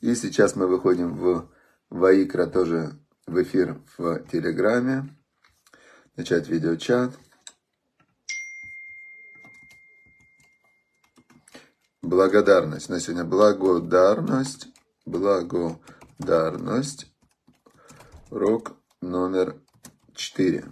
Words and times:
И 0.00 0.14
сейчас 0.14 0.54
мы 0.54 0.66
выходим 0.66 1.14
в 1.14 1.50
Ваикра 1.88 2.46
тоже 2.46 2.92
в 3.26 3.42
эфир 3.42 3.80
в 3.96 4.18
Телеграме. 4.30 5.16
Начать 6.14 6.48
видеочат. 6.48 7.18
Благодарность. 12.02 12.90
На 12.90 13.00
сегодня 13.00 13.24
благодарность. 13.24 14.68
Благодарность. 15.06 17.10
Урок 18.30 18.76
номер 19.00 19.56
четыре. 20.14 20.66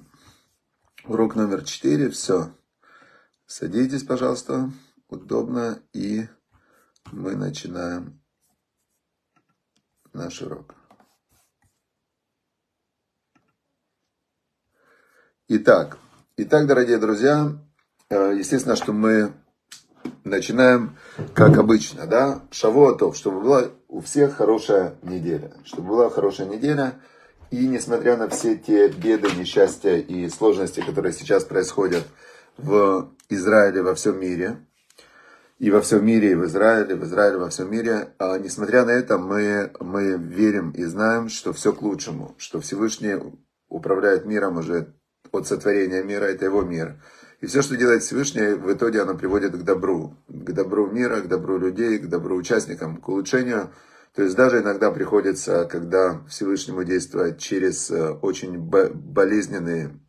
Урок 1.07 1.37
номер 1.37 1.65
четыре. 1.65 2.11
Все. 2.11 2.51
Садитесь, 3.47 4.03
пожалуйста, 4.03 4.71
удобно. 5.09 5.83
И 5.93 6.27
мы 7.13 7.37
начинаем 7.37 8.21
наш 10.13 10.43
урок. 10.43 10.75
Итак, 15.49 15.99
итак, 16.37 16.67
дорогие 16.67 16.97
друзья, 16.97 17.53
э, 18.09 18.35
естественно, 18.39 18.77
что 18.77 18.95
мы 18.95 19.35
начинаем, 20.25 20.97
как 21.35 21.59
обычно, 21.59 22.07
да, 22.07 22.43
шавуатов, 22.51 23.15
чтобы 23.15 23.43
была 23.43 23.71
у 23.89 24.01
всех 24.01 24.37
хорошая 24.37 24.97
неделя, 25.03 25.53
чтобы 25.65 25.89
была 25.89 26.09
хорошая 26.09 26.49
неделя, 26.49 26.99
и 27.51 27.69
несмотря 27.69 28.17
на 28.17 28.29
все 28.29 28.57
те 28.57 28.89
беды, 28.89 29.29
несчастья 29.37 29.97
и 29.97 30.29
сложности, 30.31 30.81
которые 30.81 31.13
сейчас 31.13 31.45
происходят 31.45 32.05
в 32.57 33.13
Израиле, 33.29 33.83
во 33.83 33.95
всем 33.95 34.19
мире, 34.19 34.57
и 35.59 35.71
во 35.71 35.81
всем 35.81 36.05
мире, 36.05 36.33
и 36.33 36.35
в 36.35 36.45
Израиле, 36.45 36.97
в 36.97 37.05
Израиле, 37.05 37.39
во 37.39 37.49
всем 37.49 37.71
мире. 37.71 38.15
А 38.19 38.39
несмотря 38.39 38.85
на 38.85 38.91
это, 38.91 39.19
мы, 39.19 39.73
мы 39.81 40.17
верим 40.17 40.71
и 40.73 40.85
знаем, 40.85 41.29
что 41.29 41.53
все 41.53 41.73
к 41.73 41.83
лучшему, 41.83 42.35
что 42.39 42.61
Всевышний 42.61 43.17
управляет 43.69 44.25
миром 44.27 44.59
уже 44.59 44.95
от 45.33 45.47
сотворения 45.47 46.03
мира, 46.03 46.25
это 46.25 46.45
его 46.45 46.63
мир. 46.63 47.03
И 47.41 47.47
все, 47.47 47.63
что 47.63 47.77
делает 47.77 48.03
Всевышний, 48.03 48.55
в 48.55 48.73
итоге 48.73 49.03
оно 49.03 49.15
приводит 49.17 49.53
к 49.53 49.63
добру. 49.63 50.17
К 50.29 50.53
добру 50.53 50.91
мира, 50.91 51.21
к 51.21 51.29
добру 51.29 51.59
людей, 51.59 51.99
к 51.99 52.09
добру 52.09 52.37
участникам, 52.37 52.97
к 52.97 53.09
улучшению. 53.09 53.71
То 54.15 54.23
есть 54.23 54.37
даже 54.37 54.61
иногда 54.61 54.91
приходится, 54.91 55.65
когда 55.65 56.25
Всевышнему 56.29 56.85
действовать 56.85 57.39
через 57.39 57.91
э, 57.91 58.13
очень 58.13 58.59
болезненные 58.59 60.01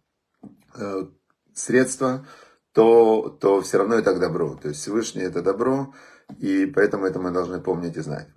э, 0.76 1.06
средства, 1.54 2.28
то, 2.76 3.30
то 3.40 3.62
все 3.62 3.78
равно 3.78 3.96
это 3.96 4.14
к 4.14 4.20
добру. 4.20 4.60
То 4.62 4.68
есть 4.68 4.82
Всевышний 4.82 5.24
это 5.24 5.42
добро, 5.42 5.94
и 6.38 6.66
поэтому 6.66 7.06
это 7.06 7.20
мы 7.20 7.32
должны 7.32 7.62
помнить 7.62 7.96
и 7.96 8.02
знать. 8.02 8.28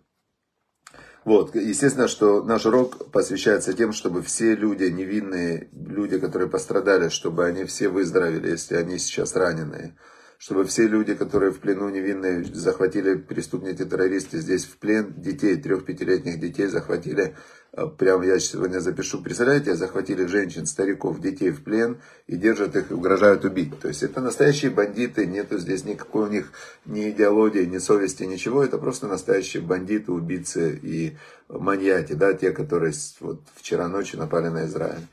Вот, 1.24 1.54
естественно, 1.56 2.06
что 2.06 2.42
наш 2.44 2.64
урок 2.64 3.10
посвящается 3.10 3.74
тем, 3.74 3.92
чтобы 3.92 4.22
все 4.22 4.54
люди, 4.54 4.84
невинные 4.84 5.68
люди, 5.72 6.18
которые 6.18 6.48
пострадали, 6.48 7.08
чтобы 7.08 7.44
они 7.44 7.64
все 7.64 7.88
выздоровели, 7.88 8.50
если 8.50 8.76
они 8.76 8.98
сейчас 8.98 9.34
раненые 9.34 9.96
чтобы 10.38 10.64
все 10.64 10.86
люди, 10.86 11.14
которые 11.14 11.50
в 11.50 11.58
плену 11.58 11.88
невинные, 11.88 12.44
захватили 12.44 13.16
преступники, 13.16 13.84
террористы 13.84 14.38
здесь 14.38 14.64
в 14.64 14.78
плен, 14.78 15.12
детей, 15.20 15.56
трех-пятилетних 15.56 16.38
детей 16.38 16.68
захватили, 16.68 17.36
а, 17.72 17.86
прямо 17.86 18.24
я 18.24 18.38
сегодня 18.38 18.80
запишу, 18.80 19.22
представляете, 19.22 19.74
захватили 19.74 20.26
женщин, 20.26 20.66
стариков, 20.66 21.20
детей 21.20 21.50
в 21.50 21.62
плен 21.62 21.98
и 22.26 22.36
держат 22.36 22.76
их 22.76 22.90
и 22.90 22.94
угрожают 22.94 23.44
убить. 23.44 23.78
То 23.78 23.88
есть 23.88 24.02
это 24.02 24.20
настоящие 24.20 24.70
бандиты, 24.70 25.26
нету 25.26 25.58
здесь 25.58 25.84
никакой 25.84 26.28
у 26.28 26.32
них 26.32 26.52
ни 26.86 27.10
идеологии, 27.10 27.64
ни 27.64 27.78
совести, 27.78 28.24
ничего, 28.24 28.64
это 28.64 28.78
просто 28.78 29.06
настоящие 29.06 29.62
бандиты, 29.62 30.12
убийцы 30.12 30.78
и 30.82 31.16
маньяки, 31.48 32.14
да, 32.14 32.32
те, 32.34 32.52
которые 32.52 32.92
вот 33.20 33.42
вчера 33.54 33.88
ночью 33.88 34.18
напали 34.18 34.48
на 34.48 34.64
Израиль. 34.66 35.06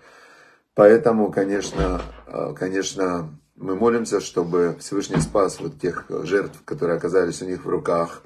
Поэтому, 0.75 1.31
конечно, 1.31 2.01
а, 2.27 2.53
конечно, 2.53 3.29
мы 3.55 3.75
молимся, 3.75 4.19
чтобы 4.19 4.75
Всевышний 4.79 5.21
спас 5.21 5.59
вот 5.59 5.79
тех 5.79 6.05
жертв, 6.23 6.61
которые 6.65 6.97
оказались 6.97 7.41
у 7.41 7.45
них 7.45 7.65
в 7.65 7.69
руках. 7.69 8.21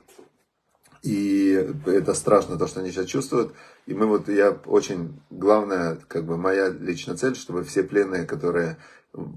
И 1.01 1.73
это 1.85 2.13
страшно, 2.13 2.57
то, 2.57 2.67
что 2.67 2.81
они 2.81 2.91
сейчас 2.91 3.05
чувствуют. 3.05 3.53
И 3.85 3.93
мы 3.93 4.05
вот, 4.05 4.27
я 4.27 4.51
очень, 4.65 5.19
главное, 5.29 5.97
как 6.07 6.25
бы 6.25 6.37
моя 6.37 6.69
личная 6.69 7.15
цель, 7.15 7.35
чтобы 7.35 7.63
все 7.63 7.83
пленные, 7.83 8.25
которые 8.25 8.77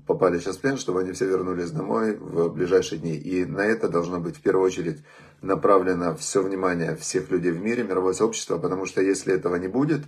попали 0.07 0.39
сейчас 0.39 0.57
в 0.57 0.61
плен, 0.61 0.77
чтобы 0.77 1.01
они 1.01 1.13
все 1.13 1.27
вернулись 1.27 1.71
домой 1.71 2.17
в 2.17 2.49
ближайшие 2.49 2.99
дни. 2.99 3.15
И 3.15 3.45
на 3.45 3.65
это 3.65 3.89
должно 3.89 4.21
быть 4.21 4.37
в 4.37 4.43
первую 4.43 4.67
очередь 4.67 4.99
направлено 5.41 6.15
все 6.17 6.43
внимание 6.43 6.97
всех 6.97 7.31
людей 7.31 7.53
в 7.53 7.63
мире, 7.63 7.83
мировое 7.83 8.13
сообщество, 8.13 8.59
потому 8.59 8.87
что 8.87 9.01
если 9.01 9.35
этого 9.35 9.57
не 9.57 9.69
будет, 9.69 10.03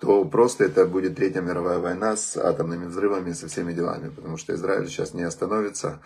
то 0.00 0.24
просто 0.24 0.64
это 0.64 0.84
будет 0.84 1.16
Третья 1.16 1.40
мировая 1.40 1.78
война 1.78 2.16
с 2.16 2.36
атомными 2.36 2.86
взрывами, 2.86 3.32
со 3.32 3.48
всеми 3.48 3.72
делами, 3.72 4.10
потому 4.10 4.36
что 4.36 4.54
Израиль 4.54 4.86
сейчас 4.88 5.14
не 5.14 5.22
остановится 5.22 6.00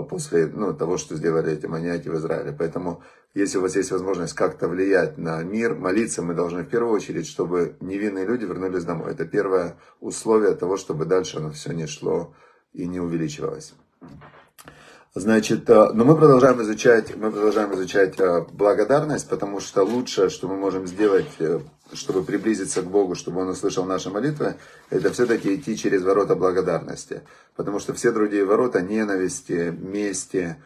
после 0.00 0.46
ну, 0.46 0.72
того, 0.72 0.96
что 0.96 1.16
сделали 1.16 1.52
эти 1.52 1.66
маньяки 1.66 2.08
в 2.08 2.14
Израиле. 2.16 2.54
Поэтому, 2.58 3.02
если 3.34 3.58
у 3.58 3.60
вас 3.60 3.76
есть 3.76 3.90
возможность 3.90 4.32
как-то 4.32 4.68
влиять 4.68 5.18
на 5.18 5.42
мир, 5.42 5.74
молиться 5.74 6.22
мы 6.22 6.32
должны 6.32 6.62
в 6.62 6.68
первую 6.68 6.94
очередь, 6.94 7.26
чтобы 7.26 7.76
невинные 7.80 8.24
люди 8.24 8.46
вернулись 8.46 8.84
домой. 8.84 9.12
Это 9.12 9.26
первое 9.26 9.76
условие 10.00 10.54
того, 10.54 10.78
чтобы 10.78 11.04
дальше 11.04 11.36
оно 11.36 11.50
все 11.50 11.72
не 11.72 11.86
шло 11.86 12.34
и 12.72 12.86
не 12.86 13.00
увеличивалось. 13.00 13.74
Значит, 15.14 15.68
э, 15.68 15.90
но 15.92 16.06
мы 16.06 16.16
продолжаем 16.16 16.62
изучать, 16.62 17.14
мы 17.14 17.30
продолжаем 17.30 17.74
изучать 17.74 18.18
э, 18.18 18.46
благодарность, 18.50 19.28
потому 19.28 19.60
что 19.60 19.82
лучшее, 19.82 20.30
что 20.30 20.48
мы 20.48 20.56
можем 20.56 20.86
сделать, 20.86 21.28
э, 21.38 21.60
чтобы 21.92 22.24
приблизиться 22.24 22.80
к 22.80 22.86
Богу, 22.86 23.14
чтобы 23.14 23.42
Он 23.42 23.50
услышал 23.50 23.84
наши 23.84 24.08
молитвы, 24.08 24.54
это 24.88 25.12
все-таки 25.12 25.54
идти 25.54 25.76
через 25.76 26.02
ворота 26.02 26.34
благодарности. 26.34 27.24
Потому 27.56 27.78
что 27.78 27.92
все 27.92 28.10
другие 28.10 28.46
ворота 28.46 28.80
ненависти, 28.80 29.76
мести, 29.78 30.56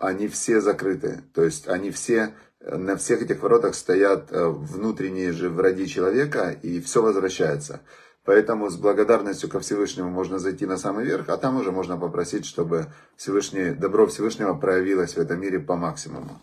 они 0.00 0.26
все 0.28 0.60
закрыты. 0.60 1.22
То 1.32 1.44
есть 1.44 1.68
они 1.68 1.92
все, 1.92 2.34
на 2.60 2.96
всех 2.96 3.22
этих 3.22 3.40
воротах 3.40 3.76
стоят 3.76 4.30
внутренние 4.30 5.32
же 5.32 5.48
враги 5.48 5.86
человека, 5.86 6.50
и 6.50 6.80
все 6.80 7.02
возвращается. 7.02 7.80
Поэтому 8.28 8.68
с 8.68 8.76
благодарностью 8.76 9.48
ко 9.48 9.58
Всевышнему 9.58 10.10
можно 10.10 10.38
зайти 10.38 10.66
на 10.66 10.76
самый 10.76 11.06
верх, 11.06 11.30
а 11.30 11.38
там 11.38 11.56
уже 11.56 11.72
можно 11.72 11.96
попросить, 11.96 12.44
чтобы 12.44 12.88
Всевышний, 13.16 13.70
добро 13.70 14.06
Всевышнего 14.06 14.52
проявилось 14.52 15.14
в 15.14 15.18
этом 15.18 15.40
мире 15.40 15.58
по 15.58 15.76
максимуму. 15.76 16.38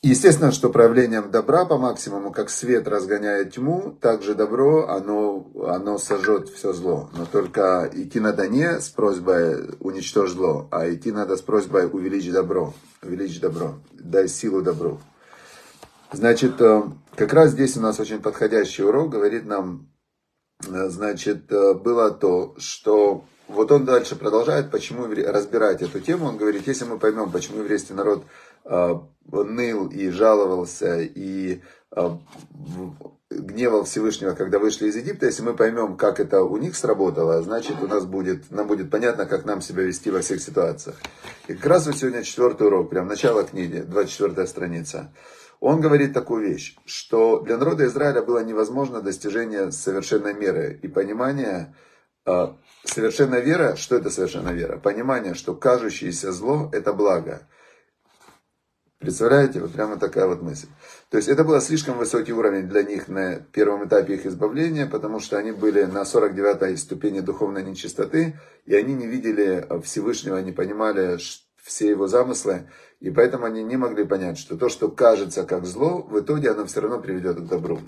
Естественно, 0.00 0.52
что 0.52 0.70
проявлением 0.70 1.30
добра 1.30 1.66
по 1.66 1.76
максимуму, 1.76 2.32
как 2.32 2.48
свет 2.48 2.88
разгоняет 2.88 3.52
тьму, 3.52 3.98
также 4.00 4.34
добро, 4.34 4.88
оно, 4.88 5.46
оно 5.68 5.98
сожжет 5.98 6.48
все 6.48 6.72
зло. 6.72 7.10
Но 7.14 7.26
только 7.26 7.90
идти 7.92 8.18
надо 8.18 8.48
не 8.48 8.80
с 8.80 8.88
просьбой 8.88 9.76
уничтожить 9.80 10.36
зло, 10.36 10.68
а 10.70 10.90
идти 10.90 11.12
надо 11.12 11.36
с 11.36 11.42
просьбой 11.42 11.84
увеличить 11.84 12.32
добро. 12.32 12.72
Увеличить 13.02 13.42
добро, 13.42 13.74
дай 13.92 14.26
силу 14.26 14.62
добру. 14.62 15.00
Значит, 16.12 16.58
э, 16.62 16.82
как 17.14 17.34
раз 17.34 17.50
здесь 17.50 17.76
у 17.76 17.82
нас 17.82 18.00
очень 18.00 18.22
подходящий 18.22 18.84
урок, 18.84 19.10
говорит 19.10 19.44
нам 19.44 19.90
значит, 20.66 21.50
э, 21.50 21.74
было 21.74 22.10
то, 22.10 22.54
что 22.58 23.24
вот 23.48 23.70
он 23.72 23.84
дальше 23.84 24.16
продолжает, 24.16 24.70
почему 24.70 25.06
разбирать 25.06 25.82
эту 25.82 26.00
тему. 26.00 26.26
Он 26.26 26.36
говорит, 26.36 26.66
если 26.66 26.84
мы 26.84 26.98
поймем, 26.98 27.30
почему 27.30 27.60
еврейский 27.60 27.94
народ 27.94 28.24
э, 28.64 28.98
ныл 29.32 29.88
и 29.88 30.08
жаловался 30.10 31.00
и 31.00 31.60
гневал 33.30 33.84
Всевышнего, 33.84 34.34
когда 34.34 34.58
вышли 34.58 34.88
из 34.88 34.96
Египта, 34.96 35.26
если 35.26 35.42
мы 35.42 35.54
поймем, 35.54 35.96
как 35.96 36.20
это 36.20 36.42
у 36.42 36.56
них 36.56 36.76
сработало, 36.76 37.42
значит, 37.42 37.82
у 37.82 37.88
нас 37.88 38.04
будет, 38.04 38.50
нам 38.50 38.66
будет 38.68 38.90
понятно, 38.90 39.26
как 39.26 39.44
нам 39.44 39.60
себя 39.60 39.82
вести 39.82 40.10
во 40.10 40.20
всех 40.20 40.40
ситуациях. 40.40 40.96
И 41.48 41.54
как 41.54 41.66
раз 41.66 41.86
вот 41.86 41.96
сегодня 41.96 42.22
четвертый 42.22 42.68
урок, 42.68 42.90
прям 42.90 43.08
начало 43.08 43.42
книги, 43.42 43.78
24 43.80 44.46
страница. 44.46 45.12
Он 45.60 45.80
говорит 45.80 46.12
такую 46.12 46.48
вещь, 46.48 46.76
что 46.84 47.40
для 47.40 47.56
народа 47.56 47.86
Израиля 47.86 48.22
было 48.22 48.44
невозможно 48.44 49.00
достижение 49.00 49.72
совершенной 49.72 50.34
меры 50.34 50.78
и 50.82 50.88
понимание, 50.88 51.74
а, 52.24 52.56
совершенная 52.84 53.40
вера, 53.40 53.76
что 53.76 53.96
это 53.96 54.10
совершенная 54.10 54.52
вера? 54.52 54.78
Понимание, 54.78 55.34
что 55.34 55.54
кажущееся 55.54 56.32
зло– 56.32 56.70
это 56.72 56.92
благо. 56.92 57.48
Представляете, 58.98 59.60
вот 59.60 59.72
прямо 59.72 59.98
такая 59.98 60.26
вот 60.26 60.42
мысль. 60.42 60.68
То 61.10 61.18
есть 61.18 61.28
это 61.28 61.44
был 61.44 61.60
слишком 61.60 61.98
высокий 61.98 62.32
уровень 62.32 62.66
для 62.66 62.82
них 62.82 63.08
на 63.08 63.36
первом 63.36 63.86
этапе 63.86 64.14
их 64.14 64.24
избавления, 64.24 64.86
потому 64.86 65.20
что 65.20 65.36
они 65.36 65.52
были 65.52 65.82
на 65.82 66.02
49-й 66.02 66.76
ступени 66.78 67.20
духовной 67.20 67.62
нечистоты, 67.62 68.40
и 68.64 68.74
они 68.74 68.94
не 68.94 69.06
видели 69.06 69.66
Всевышнего, 69.82 70.38
не 70.38 70.52
понимали 70.52 71.18
все 71.66 71.90
его 71.90 72.06
замыслы. 72.06 72.70
И 73.00 73.10
поэтому 73.10 73.44
они 73.44 73.62
не 73.62 73.76
могли 73.76 74.04
понять, 74.04 74.38
что 74.38 74.56
то, 74.56 74.68
что 74.68 74.88
кажется 74.88 75.44
как 75.44 75.66
зло, 75.66 76.00
в 76.02 76.18
итоге 76.20 76.50
оно 76.50 76.64
все 76.64 76.80
равно 76.80 77.00
приведет 77.00 77.36
к 77.36 77.48
добру. 77.48 77.80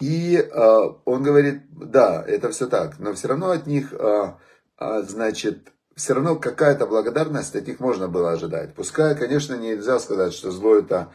И 0.00 0.36
э, 0.36 0.80
он 1.04 1.22
говорит, 1.22 1.62
да, 1.70 2.24
это 2.26 2.50
все 2.50 2.66
так, 2.66 2.98
но 2.98 3.12
все 3.12 3.28
равно 3.28 3.50
от 3.50 3.66
них, 3.66 3.92
э, 3.92 4.32
э, 4.78 5.02
значит, 5.02 5.72
все 5.94 6.14
равно 6.14 6.36
какая-то 6.36 6.86
благодарность 6.86 7.54
от 7.54 7.66
них 7.66 7.78
можно 7.78 8.08
было 8.08 8.32
ожидать. 8.32 8.74
Пускай, 8.74 9.16
конечно, 9.16 9.54
нельзя 9.54 9.98
сказать, 9.98 10.32
что 10.32 10.50
зло 10.50 10.76
это 10.76 11.12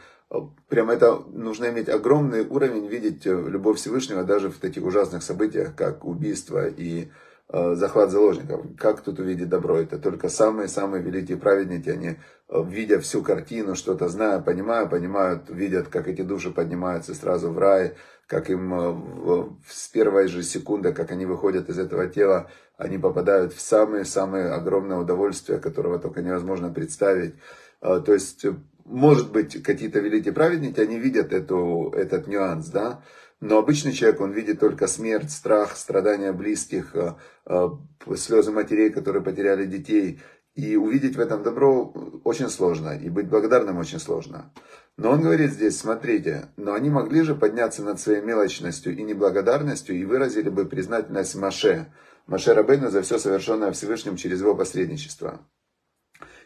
Прям 0.68 0.90
это 0.90 1.20
нужно 1.32 1.70
иметь 1.70 1.88
огромный 1.88 2.46
уровень, 2.46 2.86
видеть 2.86 3.24
любовь 3.24 3.78
Всевышнего 3.78 4.24
даже 4.24 4.50
в 4.50 4.58
таких 4.58 4.84
ужасных 4.84 5.22
событиях, 5.22 5.74
как 5.74 6.04
убийство 6.04 6.68
и 6.68 7.08
Э, 7.08 7.37
захват 7.50 8.10
заложников. 8.10 8.66
Как 8.76 9.00
тут 9.00 9.18
увидеть 9.20 9.48
добро? 9.48 9.78
Это 9.78 9.98
только 9.98 10.28
самые-самые 10.28 11.02
великие 11.02 11.38
праведники, 11.38 11.88
они, 11.88 12.08
э, 12.08 12.64
видя 12.66 13.00
всю 13.00 13.22
картину, 13.22 13.74
что-то 13.74 14.08
зная, 14.08 14.38
понимая, 14.40 14.86
понимают, 14.86 15.48
видят, 15.48 15.88
как 15.88 16.08
эти 16.08 16.22
души 16.22 16.50
поднимаются 16.50 17.14
сразу 17.14 17.50
в 17.50 17.58
рай, 17.58 17.94
как 18.26 18.50
им 18.50 18.74
э, 18.74 19.48
с 19.66 19.88
первой 19.88 20.28
же 20.28 20.42
секунды, 20.42 20.92
как 20.92 21.10
они 21.10 21.24
выходят 21.24 21.70
из 21.70 21.78
этого 21.78 22.06
тела, 22.08 22.50
они 22.76 22.98
попадают 22.98 23.54
в 23.54 23.60
самые-самые 23.60 24.50
огромное 24.50 24.98
удовольствие, 24.98 25.58
которого 25.58 25.98
только 25.98 26.20
невозможно 26.20 26.70
представить. 26.70 27.34
То 27.80 28.12
есть, 28.12 28.44
может 28.84 29.32
быть, 29.32 29.62
какие-то 29.62 30.00
великие 30.00 30.32
праведники, 30.32 30.80
они 30.80 30.98
видят 30.98 31.32
эту, 31.32 31.92
этот 31.96 32.26
нюанс, 32.26 32.68
да, 32.68 33.02
но 33.40 33.58
обычный 33.58 33.92
человек, 33.92 34.20
он 34.20 34.32
видит 34.32 34.58
только 34.58 34.88
смерть, 34.88 35.30
страх, 35.30 35.76
страдания 35.76 36.32
близких, 36.32 36.94
э, 36.94 37.14
э, 37.46 37.68
слезы 38.16 38.50
матерей, 38.50 38.90
которые 38.90 39.22
потеряли 39.22 39.64
детей. 39.64 40.20
И 40.54 40.74
увидеть 40.74 41.14
в 41.14 41.20
этом 41.20 41.44
добро 41.44 41.92
очень 42.24 42.48
сложно, 42.48 42.98
и 42.98 43.08
быть 43.08 43.28
благодарным 43.28 43.78
очень 43.78 44.00
сложно. 44.00 44.52
Но 44.96 45.10
он 45.12 45.22
говорит 45.22 45.52
здесь, 45.52 45.78
смотрите, 45.78 46.48
но 46.56 46.74
они 46.74 46.90
могли 46.90 47.22
же 47.22 47.36
подняться 47.36 47.84
над 47.84 48.00
своей 48.00 48.22
мелочностью 48.22 48.96
и 48.96 49.04
неблагодарностью 49.04 49.94
и 49.94 50.04
выразили 50.04 50.48
бы 50.48 50.66
признательность 50.66 51.36
Маше, 51.36 51.92
Маше 52.26 52.54
Рабейну 52.54 52.90
за 52.90 53.02
все 53.02 53.18
совершенное 53.18 53.70
Всевышним 53.70 54.16
через 54.16 54.40
его 54.40 54.56
посредничество. 54.56 55.40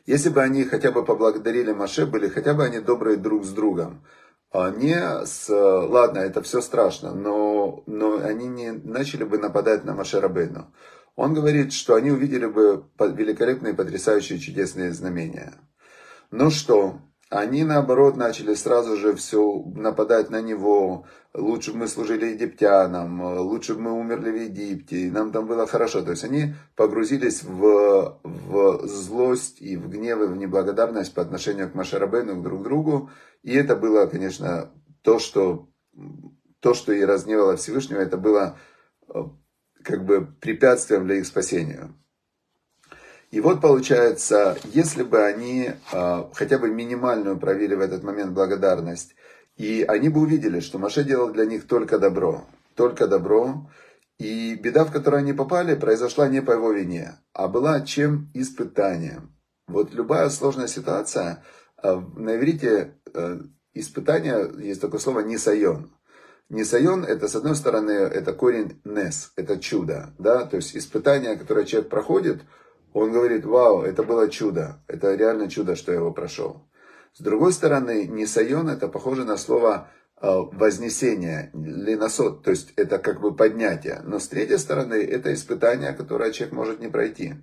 Если 0.04 0.28
бы 0.28 0.42
они 0.42 0.64
хотя 0.64 0.92
бы 0.92 1.04
поблагодарили 1.06 1.72
Маше, 1.72 2.04
были 2.04 2.28
хотя 2.28 2.52
бы 2.52 2.64
они 2.64 2.80
добрые 2.80 3.16
друг 3.16 3.46
с 3.46 3.50
другом, 3.50 4.04
не 4.54 5.24
с... 5.26 5.48
Ладно, 5.48 6.18
это 6.18 6.42
все 6.42 6.60
страшно, 6.60 7.14
но, 7.14 7.82
но 7.86 8.18
они 8.22 8.46
не 8.46 8.72
начали 8.72 9.24
бы 9.24 9.38
нападать 9.38 9.84
на 9.84 9.94
Машерабейну. 9.94 10.72
Он 11.16 11.34
говорит, 11.34 11.72
что 11.72 11.94
они 11.94 12.10
увидели 12.10 12.46
бы 12.46 12.84
великолепные, 12.98 13.74
потрясающие, 13.74 14.38
чудесные 14.38 14.92
знамения. 14.92 15.54
Ну 16.30 16.50
что, 16.50 17.00
они, 17.32 17.64
наоборот, 17.64 18.16
начали 18.16 18.52
сразу 18.52 18.96
же 18.96 19.14
все 19.14 19.62
нападать 19.74 20.28
на 20.28 20.42
него. 20.42 21.06
Лучше 21.32 21.72
бы 21.72 21.78
мы 21.78 21.88
служили 21.88 22.26
египтянам, 22.26 23.22
лучше 23.38 23.74
бы 23.74 23.80
мы 23.80 23.92
умерли 23.92 24.30
в 24.30 24.36
Египте, 24.36 25.10
нам 25.10 25.32
там 25.32 25.46
было 25.46 25.66
хорошо. 25.66 26.02
То 26.02 26.10
есть 26.10 26.24
они 26.24 26.54
погрузились 26.76 27.42
в, 27.42 28.20
в 28.22 28.86
злость 28.86 29.62
и 29.62 29.78
в 29.78 29.88
гнев 29.88 30.20
и 30.20 30.26
в 30.26 30.36
неблагодарность 30.36 31.14
по 31.14 31.22
отношению 31.22 31.70
к 31.70 31.74
Машарабену, 31.74 32.42
друг 32.42 32.60
к 32.60 32.64
другу. 32.64 33.10
И 33.42 33.54
это 33.54 33.76
было, 33.76 34.04
конечно, 34.06 34.70
то, 35.00 35.18
что, 35.18 35.70
то, 36.60 36.74
что 36.74 36.92
и 36.92 37.02
разневало 37.02 37.56
Всевышнего, 37.56 38.00
это 38.00 38.18
было 38.18 38.58
э, 39.08 39.20
как 39.82 40.04
бы 40.04 40.26
препятствием 40.38 41.06
для 41.06 41.16
их 41.16 41.26
спасения. 41.26 41.94
И 43.32 43.40
вот 43.40 43.62
получается, 43.62 44.58
если 44.74 45.02
бы 45.02 45.24
они 45.24 45.70
э, 45.70 46.24
хотя 46.34 46.58
бы 46.58 46.68
минимальную 46.68 47.38
провели 47.38 47.74
в 47.74 47.80
этот 47.80 48.02
момент 48.02 48.32
благодарность, 48.32 49.16
и 49.56 49.82
они 49.88 50.10
бы 50.10 50.20
увидели, 50.20 50.60
что 50.60 50.78
Маше 50.78 51.02
делал 51.02 51.32
для 51.32 51.46
них 51.46 51.66
только 51.66 51.98
добро, 51.98 52.44
только 52.74 53.06
добро, 53.06 53.70
и 54.18 54.54
беда, 54.54 54.84
в 54.84 54.92
которую 54.92 55.20
они 55.20 55.32
попали, 55.32 55.74
произошла 55.74 56.28
не 56.28 56.42
по 56.42 56.52
его 56.52 56.72
вине, 56.72 57.20
а 57.32 57.48
была 57.48 57.80
чем 57.80 58.30
испытанием. 58.34 59.34
Вот 59.66 59.94
любая 59.94 60.28
сложная 60.28 60.68
ситуация, 60.68 61.42
э, 61.82 62.02
на 62.16 62.36
иврите 62.36 62.98
э, 63.14 63.40
испытание, 63.72 64.52
есть 64.58 64.82
такое 64.82 65.00
слово 65.00 65.20
«нисайон». 65.20 65.90
Нисайон, 66.50 67.02
это, 67.02 67.28
с 67.28 67.34
одной 67.34 67.56
стороны, 67.56 67.92
это 67.92 68.34
корень 68.34 68.78
нес, 68.84 69.32
это 69.36 69.58
чудо, 69.58 70.12
да, 70.18 70.44
то 70.44 70.56
есть 70.56 70.76
испытание, 70.76 71.36
которое 71.36 71.64
человек 71.64 71.88
проходит– 71.88 72.42
он 72.92 73.12
говорит, 73.12 73.44
вау, 73.44 73.82
это 73.82 74.02
было 74.02 74.28
чудо, 74.28 74.82
это 74.86 75.14
реально 75.14 75.48
чудо, 75.48 75.76
что 75.76 75.92
я 75.92 75.98
его 75.98 76.12
прошел. 76.12 76.68
С 77.14 77.20
другой 77.20 77.52
стороны, 77.52 78.06
нисайон 78.06 78.68
это 78.68 78.88
похоже 78.88 79.24
на 79.24 79.36
слово 79.36 79.90
э, 80.20 80.26
вознесение, 80.26 81.50
линосот, 81.52 82.42
то 82.42 82.50
есть 82.50 82.72
это 82.76 82.98
как 82.98 83.20
бы 83.20 83.34
поднятие. 83.34 84.00
Но 84.04 84.18
с 84.18 84.28
третьей 84.28 84.58
стороны, 84.58 84.94
это 84.94 85.32
испытание, 85.32 85.92
которое 85.92 86.32
человек 86.32 86.54
может 86.54 86.80
не 86.80 86.88
пройти. 86.88 87.34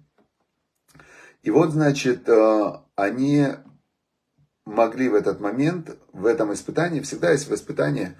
И 1.43 1.51
вот, 1.51 1.71
значит, 1.71 2.27
э, 2.27 2.71
они 2.95 3.47
могли 4.65 5.09
в 5.09 5.15
этот 5.15 5.39
момент, 5.39 5.97
в 6.13 6.25
этом 6.25 6.53
испытании, 6.53 7.01
всегда 7.01 7.31
есть 7.31 7.47
в 7.47 7.53
испытании, 7.53 8.17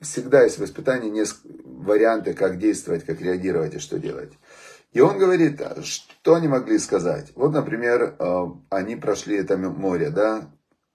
всегда 0.00 0.42
есть 0.42 0.58
в 0.58 0.64
испытании 0.64 1.10
несколько 1.10 1.48
варианты, 1.64 2.34
как 2.34 2.58
действовать, 2.58 3.04
как 3.04 3.20
реагировать 3.20 3.74
и 3.74 3.78
что 3.78 3.98
делать. 3.98 4.32
И 4.96 5.00
он 5.00 5.18
говорит, 5.18 5.60
что 5.82 6.36
они 6.36 6.48
могли 6.48 6.78
сказать. 6.78 7.30
Вот, 7.34 7.52
например, 7.52 8.16
э, 8.18 8.46
они 8.70 8.96
прошли 8.96 9.36
это 9.36 9.58
море, 9.58 10.08
да, 10.08 10.50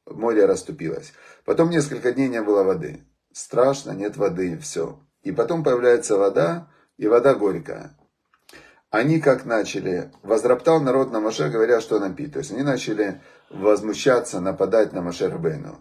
море 0.08 0.46
расступилось. 0.46 1.14
Потом 1.46 1.70
несколько 1.70 2.12
дней 2.12 2.28
не 2.28 2.42
было 2.42 2.64
воды. 2.64 3.06
Страшно, 3.32 3.92
нет 3.92 4.18
воды, 4.18 4.58
все. 4.58 5.00
И 5.22 5.32
потом 5.32 5.64
появляется 5.64 6.18
вода, 6.18 6.68
и 6.98 7.08
вода 7.08 7.36
горькая. 7.36 7.96
Они 8.90 9.20
как 9.20 9.46
начали, 9.46 10.12
возроптал 10.24 10.82
народ 10.82 11.12
на 11.12 11.20
Маше, 11.20 11.50
говоря, 11.50 11.80
что 11.80 12.00
напить. 12.00 12.34
То 12.34 12.40
есть 12.40 12.52
они 12.52 12.64
начали 12.64 13.22
возмущаться, 13.52 14.40
нападать 14.40 14.94
на 14.94 15.04
Маше 15.04 15.30
Рабейну. 15.30 15.78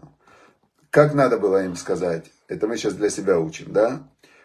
Как 0.91 1.15
надо 1.15 1.39
было 1.39 1.65
им 1.65 1.75
сказать? 1.75 2.27
Это 2.47 2.67
мы 2.67 2.77
сейчас 2.77 2.93
для 2.93 3.09
себя 3.09 3.39
учим, 3.39 3.73
да? 3.73 4.03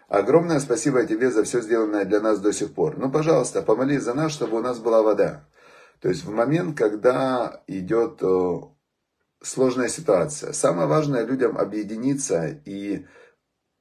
Огромное 0.08 0.60
спасибо 0.60 1.04
тебе 1.04 1.30
за 1.30 1.42
все 1.42 1.60
сделанное 1.60 2.04
для 2.04 2.20
нас 2.20 2.38
до 2.38 2.52
сих 2.52 2.72
пор. 2.74 2.96
Ну, 2.96 3.10
пожалуйста, 3.10 3.62
помолись 3.62 4.02
за 4.02 4.14
нас, 4.14 4.32
чтобы 4.32 4.58
у 4.58 4.60
нас 4.62 4.78
была 4.78 5.02
вода. 5.02 5.48
То 6.00 6.08
есть 6.08 6.24
в 6.24 6.30
момент, 6.30 6.78
когда 6.78 7.62
идет 7.66 8.22
э, 8.22 8.60
сложная 9.42 9.88
ситуация, 9.88 10.52
самое 10.52 10.86
важное 10.86 11.24
людям 11.24 11.58
объединиться 11.58 12.60
и 12.64 13.04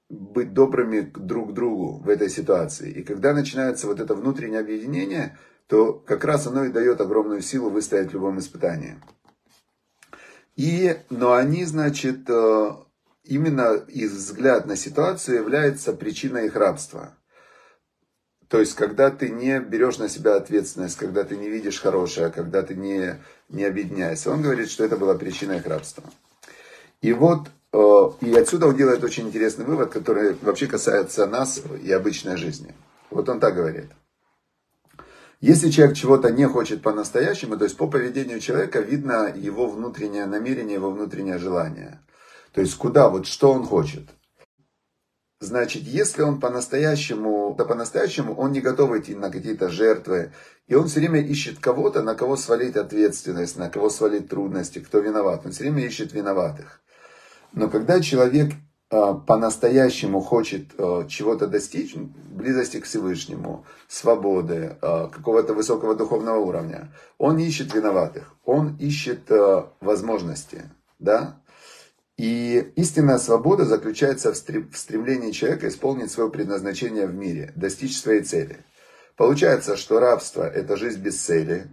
быть 0.09 0.53
добрыми 0.53 1.01
друг 1.01 1.51
к 1.51 1.53
другу 1.53 1.99
в 1.99 2.09
этой 2.09 2.29
ситуации. 2.29 2.89
И 2.91 3.03
когда 3.03 3.33
начинается 3.33 3.85
вот 3.85 3.99
это 3.99 4.15
внутреннее 4.15 4.61
объединение, 4.61 5.37
то 5.67 5.93
как 5.93 6.23
раз 6.25 6.47
оно 6.47 6.65
и 6.65 6.71
дает 6.71 7.01
огромную 7.01 7.41
силу 7.41 7.69
выстоять 7.69 8.09
в 8.09 8.13
любом 8.13 8.39
испытании. 8.39 8.95
И, 10.55 10.95
но 11.09 11.33
они, 11.33 11.65
значит, 11.65 12.29
э, 12.29 12.71
именно 13.25 13.75
их 13.87 14.11
взгляд 14.11 14.65
на 14.65 14.75
ситуацию 14.75 15.37
является 15.37 15.93
причиной 15.93 16.47
их 16.47 16.55
рабства. 16.55 17.15
То 18.47 18.59
есть, 18.59 18.75
когда 18.75 19.09
ты 19.09 19.29
не 19.29 19.59
берешь 19.59 19.97
на 19.97 20.07
себя 20.07 20.35
ответственность, 20.35 20.97
когда 20.97 21.23
ты 21.23 21.35
не 21.35 21.49
видишь 21.49 21.81
хорошее, 21.81 22.31
когда 22.31 22.61
ты 22.61 22.75
не, 22.75 23.19
не 23.49 23.63
объединяешься. 23.63 24.31
Он 24.31 24.41
говорит, 24.41 24.69
что 24.69 24.85
это 24.85 24.97
была 24.97 25.15
причина 25.15 25.53
их 25.53 25.65
рабства. 25.65 26.03
И 27.01 27.11
вот, 27.11 27.47
э, 27.73 28.09
и 28.21 28.33
отсюда 28.35 28.67
он 28.67 28.77
делает 28.77 29.03
очень 29.03 29.27
интересный 29.27 29.65
вывод, 29.65 29.91
который 29.91 30.35
вообще 30.41 30.67
касается 30.67 31.25
нас 31.25 31.61
и 31.83 31.91
обычной 31.91 32.37
жизни. 32.37 32.73
Вот 33.09 33.27
он 33.29 33.39
так 33.39 33.55
говорит. 33.55 33.89
Если 35.41 35.69
человек 35.69 35.97
чего-то 35.97 36.31
не 36.31 36.47
хочет 36.47 36.81
по-настоящему, 36.81 37.57
то 37.57 37.65
есть 37.65 37.77
по 37.77 37.87
поведению 37.87 38.39
человека 38.39 38.79
видно 38.79 39.33
его 39.35 39.67
внутреннее 39.67 40.25
намерение, 40.25 40.75
его 40.75 40.91
внутреннее 40.91 41.39
желание. 41.39 41.99
То 42.55 42.61
есть 42.61 42.75
куда, 42.75 43.09
вот 43.09 43.27
что 43.27 43.51
он 43.51 43.65
хочет. 43.65 44.07
Значит, 45.41 45.83
если 45.83 46.21
он 46.21 46.39
по-настоящему, 46.39 47.53
да 47.57 47.65
по-настоящему 47.65 48.33
он 48.33 48.53
не 48.53 48.61
готов 48.61 48.95
идти 48.95 49.13
на 49.13 49.29
какие-то 49.29 49.67
жертвы, 49.67 50.31
и 50.67 50.73
он 50.73 50.87
все 50.87 51.01
время 51.01 51.19
ищет 51.19 51.59
кого-то, 51.59 52.01
на 52.01 52.15
кого 52.15 52.37
свалить 52.37 52.77
ответственность, 52.77 53.57
на 53.57 53.69
кого 53.69 53.89
свалить 53.89 54.29
трудности, 54.29 54.79
кто 54.79 54.99
виноват. 54.99 55.41
Он 55.45 55.51
все 55.51 55.63
время 55.63 55.85
ищет 55.85 56.13
виноватых. 56.13 56.81
Но 57.51 57.69
когда 57.69 57.99
человек 57.99 58.53
а, 58.89 59.15
по-настоящему 59.15 60.21
хочет 60.21 60.67
а, 60.77 61.05
чего-то 61.09 61.47
достичь, 61.47 61.93
близости 61.95 62.79
к 62.79 62.85
Всевышнему, 62.85 63.65
свободы, 63.89 64.77
а, 64.81 65.09
какого-то 65.09 65.53
высокого 65.53 65.93
духовного 65.93 66.39
уровня, 66.39 66.93
он 67.17 67.37
ищет 67.37 67.73
виноватых, 67.73 68.33
он 68.45 68.77
ищет 68.77 69.29
возможности, 69.81 70.71
да, 70.99 71.41
и 72.17 72.71
истинная 72.75 73.17
свобода 73.17 73.65
заключается 73.65 74.31
в 74.31 74.37
стремлении 74.77 75.31
человека 75.31 75.67
исполнить 75.67 76.11
свое 76.11 76.29
предназначение 76.29 77.07
в 77.07 77.13
мире, 77.13 77.51
достичь 77.55 77.99
своей 77.99 78.21
цели. 78.21 78.59
Получается, 79.17 79.75
что 79.75 79.99
рабство– 79.99 80.43
это 80.43 80.77
жизнь 80.77 81.01
без 81.01 81.21
цели, 81.21 81.67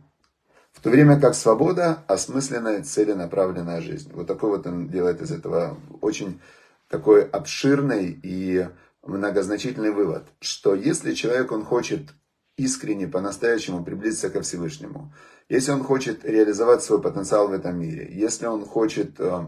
в 0.73 0.81
то 0.81 0.91
время 0.91 1.21
как 1.21 1.35
свобода– 1.35 2.03
осмысленная, 2.09 2.83
целенаправленная 2.83 3.81
жизнь. 3.81 4.11
Вот 4.13 4.27
такой 4.27 4.51
вот 4.51 4.67
он 4.67 4.89
делает 4.89 5.21
из 5.23 5.31
этого 5.31 5.79
очень 6.01 6.41
такой 6.89 7.25
обширный 7.25 8.19
и 8.23 8.69
многозначительный 9.03 9.91
вывод, 9.91 10.25
что 10.41 10.75
если 10.75 11.15
человек 11.15 11.53
он 11.53 11.65
хочет 11.65 12.11
искренне, 12.57 13.09
по-настоящему 13.09 13.85
приблизиться 13.85 14.31
ко 14.31 14.43
Всевышнему, 14.43 15.13
если 15.49 15.73
он 15.73 15.83
хочет 15.83 16.25
реализовать 16.25 16.83
свой 16.83 17.01
потенциал 17.01 17.49
в 17.49 17.53
этом 17.53 17.79
мире, 17.79 18.09
если 18.13 18.47
он 18.47 18.65
хочет 18.65 19.19
э, 19.19 19.47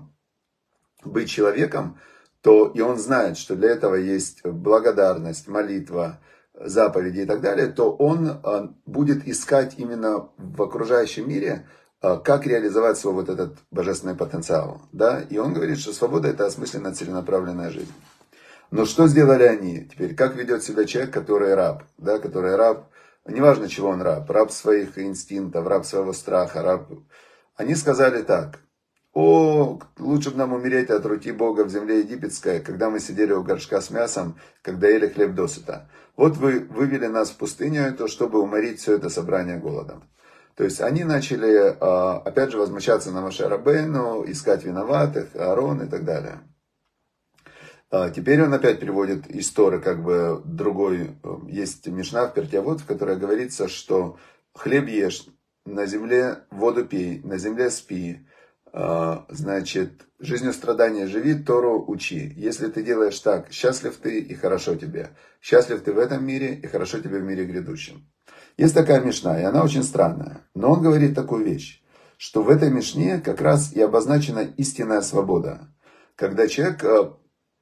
быть 1.06 1.30
человеком, 1.30 1.98
то 2.42 2.70
и 2.74 2.80
он 2.80 2.98
знает, 2.98 3.38
что 3.38 3.56
для 3.56 3.70
этого 3.70 3.94
есть 3.94 4.44
благодарность, 4.44 5.48
молитва, 5.48 6.20
заповеди 6.54 7.20
и 7.20 7.26
так 7.26 7.40
далее, 7.40 7.66
то 7.66 7.92
он 7.92 8.28
э, 8.28 8.68
будет 8.86 9.26
искать 9.26 9.74
именно 9.76 10.28
в 10.36 10.62
окружающем 10.62 11.28
мире, 11.28 11.66
э, 12.00 12.18
как 12.22 12.46
реализовать 12.46 12.96
свой 12.96 13.14
вот 13.14 13.28
этот 13.28 13.58
божественный 13.70 14.14
потенциал. 14.14 14.82
Да? 14.92 15.20
И 15.20 15.38
он 15.38 15.52
говорит, 15.52 15.78
что 15.78 15.92
свобода 15.92 16.28
это 16.28 16.46
осмысленная 16.46 16.94
целенаправленная 16.94 17.70
жизнь. 17.70 17.92
Но 18.70 18.86
что 18.86 19.08
сделали 19.08 19.44
они? 19.44 19.88
Теперь, 19.90 20.14
как 20.14 20.36
ведет 20.36 20.62
себя 20.62 20.84
человек, 20.84 21.12
который 21.12 21.54
раб? 21.54 21.84
Да, 21.98 22.18
который 22.18 22.56
раб, 22.56 22.88
неважно 23.26 23.68
чего 23.68 23.88
он 23.88 24.02
раб, 24.02 24.30
раб 24.30 24.50
своих 24.50 24.98
инстинктов, 24.98 25.66
раб 25.66 25.84
своего 25.84 26.12
страха, 26.12 26.62
раб... 26.62 26.88
Они 27.56 27.74
сказали 27.76 28.22
так, 28.22 28.58
о, 29.14 29.78
лучше 29.98 30.32
бы 30.32 30.38
нам 30.38 30.52
умереть 30.52 30.90
от 30.90 31.06
руки 31.06 31.30
Бога 31.30 31.64
в 31.64 31.70
земле 31.70 32.00
египетской, 32.00 32.60
когда 32.60 32.90
мы 32.90 32.98
сидели 32.98 33.32
у 33.32 33.44
горшка 33.44 33.80
с 33.80 33.90
мясом, 33.90 34.38
когда 34.60 34.88
ели 34.88 35.06
хлеб 35.06 35.34
досыта. 35.34 35.88
Вот 36.16 36.36
вы 36.36 36.60
вывели 36.60 37.06
нас 37.06 37.30
в 37.30 37.36
пустыню, 37.36 37.82
это, 37.82 38.08
чтобы 38.08 38.40
уморить 38.40 38.80
все 38.80 38.94
это 38.94 39.08
собрание 39.08 39.56
голодом. 39.58 40.10
То 40.56 40.64
есть 40.64 40.80
они 40.80 41.04
начали, 41.04 41.76
а, 41.80 42.22
опять 42.24 42.50
же, 42.50 42.58
возмущаться 42.58 43.12
на 43.12 43.20
Маше 43.20 43.48
Рабейну, 43.48 44.24
искать 44.26 44.64
виноватых, 44.64 45.34
Аарон 45.36 45.82
и 45.82 45.88
так 45.88 46.04
далее. 46.04 46.40
А, 47.90 48.10
теперь 48.10 48.42
он 48.42 48.52
опять 48.52 48.80
переводит 48.80 49.30
историю, 49.30 49.80
как 49.80 50.02
бы 50.02 50.42
другой, 50.44 51.16
э, 51.22 51.36
есть 51.48 51.86
Мишна 51.86 52.26
в 52.26 52.34
Пертиавод, 52.34 52.80
в 52.80 52.86
которой 52.86 53.16
говорится, 53.16 53.68
что 53.68 54.18
хлеб 54.54 54.88
ешь, 54.88 55.26
на 55.64 55.86
земле 55.86 56.38
воду 56.50 56.84
пей, 56.84 57.20
на 57.22 57.38
земле 57.38 57.70
спи, 57.70 58.26
значит, 59.28 60.06
жизнью 60.18 60.52
страдания 60.52 61.06
живи, 61.06 61.34
Тору 61.34 61.84
учи. 61.86 62.32
Если 62.36 62.66
ты 62.66 62.82
делаешь 62.82 63.18
так, 63.20 63.52
счастлив 63.52 63.96
ты 63.96 64.18
и 64.18 64.34
хорошо 64.34 64.74
тебе. 64.74 65.10
Счастлив 65.40 65.82
ты 65.82 65.92
в 65.92 65.98
этом 65.98 66.24
мире 66.26 66.54
и 66.54 66.66
хорошо 66.66 66.98
тебе 66.98 67.20
в 67.20 67.22
мире 67.22 67.44
грядущем. 67.44 68.04
Есть 68.56 68.74
такая 68.74 69.00
мешна, 69.00 69.40
и 69.40 69.44
она 69.44 69.62
очень 69.62 69.84
странная. 69.84 70.40
Но 70.54 70.72
он 70.72 70.82
говорит 70.82 71.14
такую 71.14 71.44
вещь, 71.44 71.82
что 72.16 72.42
в 72.42 72.48
этой 72.48 72.70
мешне 72.70 73.20
как 73.20 73.40
раз 73.40 73.72
и 73.72 73.80
обозначена 73.80 74.40
истинная 74.56 75.02
свобода. 75.02 75.68
Когда 76.16 76.48
человек, 76.48 76.82
э, 76.84 77.10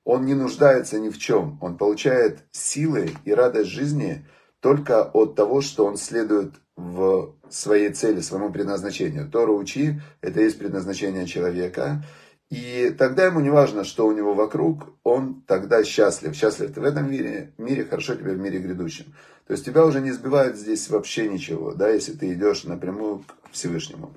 он 0.04 0.25
не 0.25 0.35
нуждается 0.35 0.99
ни 0.99 1.09
в 1.09 1.19
чем, 1.19 1.59
он 1.61 1.76
получает 1.76 2.45
силы 2.52 3.11
и 3.25 3.35
радость 3.35 3.71
жизни 3.71 4.26
только 4.61 5.02
от 5.02 5.35
того, 5.35 5.61
что 5.61 5.85
он 5.85 5.97
следует 5.97 6.54
в 6.76 7.35
своей 7.50 7.91
цели, 7.91 8.21
своему 8.21 8.50
предназначению. 8.50 9.29
Тору 9.29 9.57
учи, 9.57 10.00
это 10.21 10.41
есть 10.41 10.59
предназначение 10.59 11.26
человека. 11.26 12.05
И 12.50 12.95
тогда 12.99 13.26
ему 13.26 13.41
не 13.41 13.50
важно, 13.50 13.85
что 13.85 14.07
у 14.07 14.12
него 14.12 14.35
вокруг, 14.35 14.91
он 15.05 15.43
тогда 15.47 15.85
счастлив. 15.85 16.35
Счастлив 16.35 16.73
ты 16.73 16.81
в 16.81 16.85
этом 16.85 17.11
мире, 17.11 17.52
мире, 17.57 17.85
хорошо 17.85 18.14
тебе 18.14 18.33
в 18.33 18.38
мире 18.38 18.59
грядущем. 18.59 19.14
То 19.47 19.52
есть 19.52 19.64
тебя 19.64 19.85
уже 19.85 20.00
не 20.00 20.12
сбивает 20.12 20.57
здесь 20.57 20.88
вообще 20.91 21.29
ничего, 21.29 21.73
да, 21.73 21.88
если 21.88 22.12
ты 22.12 22.33
идешь 22.33 22.64
напрямую 22.64 23.21
к 23.21 23.52
Всевышнему. 23.52 24.12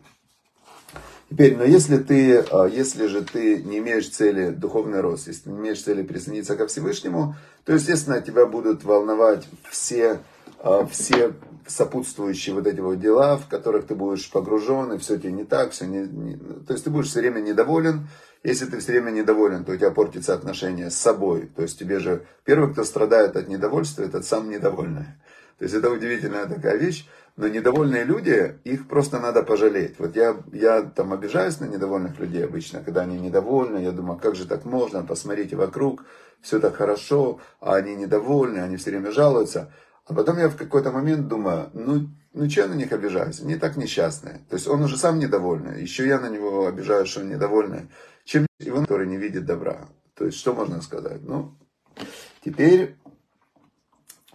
Теперь, 1.29 1.57
но 1.57 1.63
если 1.63 1.97
ты, 1.97 2.37
а, 2.51 2.65
если 2.65 3.07
же 3.07 3.23
ты 3.23 3.63
не 3.63 3.79
имеешь 3.79 4.09
цели 4.09 4.51
духовный 4.51 5.01
рост, 5.01 5.27
если 5.27 5.49
не 5.49 5.57
имеешь 5.57 5.81
цели 5.81 6.03
присоединиться 6.03 6.55
ко 6.55 6.67
Всевышнему, 6.67 7.35
то, 7.63 7.73
естественно, 7.73 8.21
тебя 8.21 8.45
будут 8.45 8.83
волновать 8.83 9.47
все, 9.69 10.19
все 10.89 11.33
сопутствующие 11.67 12.55
вот 12.55 12.67
эти 12.67 12.79
вот 12.79 12.99
дела, 12.99 13.37
в 13.37 13.47
которых 13.47 13.87
ты 13.87 13.95
будешь 13.95 14.29
погружен, 14.29 14.93
и 14.93 14.97
все 14.97 15.17
тебе 15.17 15.31
не 15.31 15.43
так, 15.43 15.71
все 15.71 15.85
не, 15.85 16.07
не... 16.07 16.35
То 16.37 16.73
есть 16.73 16.83
ты 16.83 16.89
будешь 16.89 17.07
все 17.07 17.21
время 17.21 17.39
недоволен. 17.39 18.07
Если 18.43 18.65
ты 18.65 18.77
все 18.79 18.91
время 18.91 19.09
недоволен, 19.09 19.65
то 19.65 19.71
у 19.71 19.75
тебя 19.75 19.89
портится 19.89 20.33
отношение 20.33 20.91
с 20.91 20.95
собой. 20.95 21.49
То 21.55 21.63
есть 21.63 21.79
тебе 21.79 21.99
же 21.99 22.25
первый, 22.43 22.71
кто 22.71 22.83
страдает 22.83 23.35
от 23.35 23.47
недовольства, 23.47 24.03
это 24.03 24.21
сам 24.21 24.49
недовольный. 24.49 25.05
То 25.57 25.63
есть 25.63 25.73
это 25.73 25.89
удивительная 25.89 26.45
такая 26.45 26.77
вещь. 26.77 27.07
Но 27.37 27.49
недовольные 27.49 28.05
люди, 28.05 28.55
их 28.63 28.87
просто 28.87 29.19
надо 29.19 29.43
пожалеть. 29.43 29.95
Вот 29.99 30.15
я, 30.15 30.37
я 30.53 30.83
там 30.83 31.11
обижаюсь 31.11 31.59
на 31.59 31.65
недовольных 31.65 32.17
людей 32.19 32.45
обычно, 32.45 32.81
когда 32.81 33.01
они 33.01 33.19
недовольны. 33.19 33.79
Я 33.79 33.91
думаю, 33.91 34.19
как 34.19 34.35
же 34.35 34.45
так 34.45 34.63
можно? 34.63 35.03
Посмотрите 35.03 35.57
вокруг, 35.57 36.05
все 36.41 36.59
так 36.59 36.75
хорошо, 36.75 37.41
а 37.59 37.75
они 37.75 37.95
недовольны, 37.95 38.59
они 38.59 38.77
все 38.77 38.91
время 38.91 39.11
жалуются. 39.11 39.73
А 40.07 40.13
потом 40.13 40.37
я 40.37 40.49
в 40.49 40.55
какой-то 40.55 40.91
момент 40.91 41.27
думаю, 41.27 41.69
ну, 41.73 42.07
ну 42.33 42.49
что 42.49 42.61
я 42.61 42.67
на 42.67 42.75
них 42.75 42.91
обижаюсь? 42.91 43.41
Они 43.41 43.55
так 43.55 43.75
несчастные. 43.75 44.45
То 44.49 44.55
есть 44.55 44.67
он 44.67 44.83
уже 44.83 44.97
сам 44.97 45.17
недовольный. 45.17 45.81
Еще 45.81 46.07
я 46.07 46.19
на 46.19 46.29
него 46.29 46.67
обижаюсь, 46.67 47.09
что 47.09 47.21
он 47.21 47.29
недовольный. 47.29 47.89
Чем 48.23 48.45
его, 48.59 48.81
который 48.81 49.07
не 49.07 49.17
видит 49.17 49.45
добра. 49.45 49.87
То 50.15 50.25
есть 50.25 50.37
что 50.37 50.53
можно 50.53 50.81
сказать? 50.81 51.21
Ну, 51.23 51.55
теперь... 52.43 52.97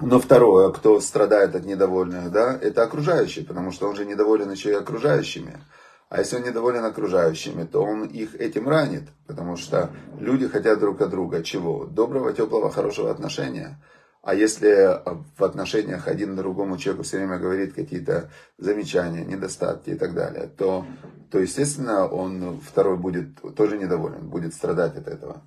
Но 0.03 0.19
второе, 0.19 0.71
кто 0.71 0.99
страдает 0.99 1.55
от 1.55 1.67
недовольных, 1.67 2.33
да, 2.33 2.59
это 2.59 2.83
окружающие, 2.83 3.45
потому 3.45 3.71
что 3.71 3.87
он 3.87 3.97
же 3.97 4.07
недоволен 4.07 4.51
еще 4.51 4.71
и 4.71 4.75
окружающими. 4.75 5.61
А 6.09 6.21
если 6.21 6.37
он 6.37 6.43
недоволен 6.43 6.85
окружающими, 6.85 7.65
то 7.65 7.83
он 7.83 8.05
их 8.07 8.35
этим 8.35 8.67
ранит, 8.67 9.05
потому 9.27 9.57
что 9.57 9.91
люди 10.19 10.49
хотят 10.49 10.81
друг 10.81 11.03
от 11.03 11.11
друга 11.11 11.43
чего? 11.43 11.85
Доброго, 11.85 12.33
теплого, 12.33 12.71
хорошего 12.71 13.11
отношения. 13.11 13.79
А 14.23 14.35
если 14.35 14.69
э, 14.69 15.03
в 15.39 15.45
отношениях 15.45 16.07
один 16.07 16.37
другому 16.37 16.77
человеку 16.77 17.05
все 17.05 17.17
время 17.17 17.39
говорит 17.39 17.73
какие-то 17.73 18.31
замечания, 18.59 19.25
недостатки 19.25 19.91
и 19.91 19.95
так 19.95 20.15
далее, 20.15 20.47
то, 20.47 20.85
то 21.31 21.39
естественно, 21.39 22.07
он 22.07 22.61
второй 22.61 22.99
будет 22.99 23.41
тоже 23.57 23.79
недоволен, 23.79 24.29
будет 24.29 24.53
страдать 24.55 24.97
от 24.97 25.09
этого. 25.09 25.43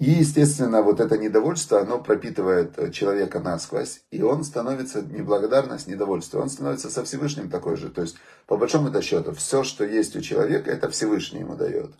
И, 0.00 0.10
естественно, 0.10 0.82
вот 0.82 0.98
это 0.98 1.16
недовольство, 1.16 1.80
оно 1.80 2.00
пропитывает 2.00 2.92
человека 2.92 3.38
насквозь, 3.38 4.02
и 4.10 4.20
он 4.20 4.42
становится 4.42 5.00
неблагодарность, 5.00 5.86
недовольство, 5.86 6.40
он 6.40 6.48
становится 6.48 6.90
со 6.90 7.04
Всевышним 7.04 7.48
такой 7.48 7.76
же. 7.76 7.88
То 7.88 8.02
есть, 8.02 8.16
по 8.48 8.56
большому 8.56 8.90
счету, 9.00 9.32
все, 9.32 9.62
что 9.62 9.84
есть 9.84 10.16
у 10.16 10.20
человека, 10.20 10.72
это 10.72 10.90
Всевышний 10.90 11.40
ему 11.40 11.54
дает. 11.54 11.92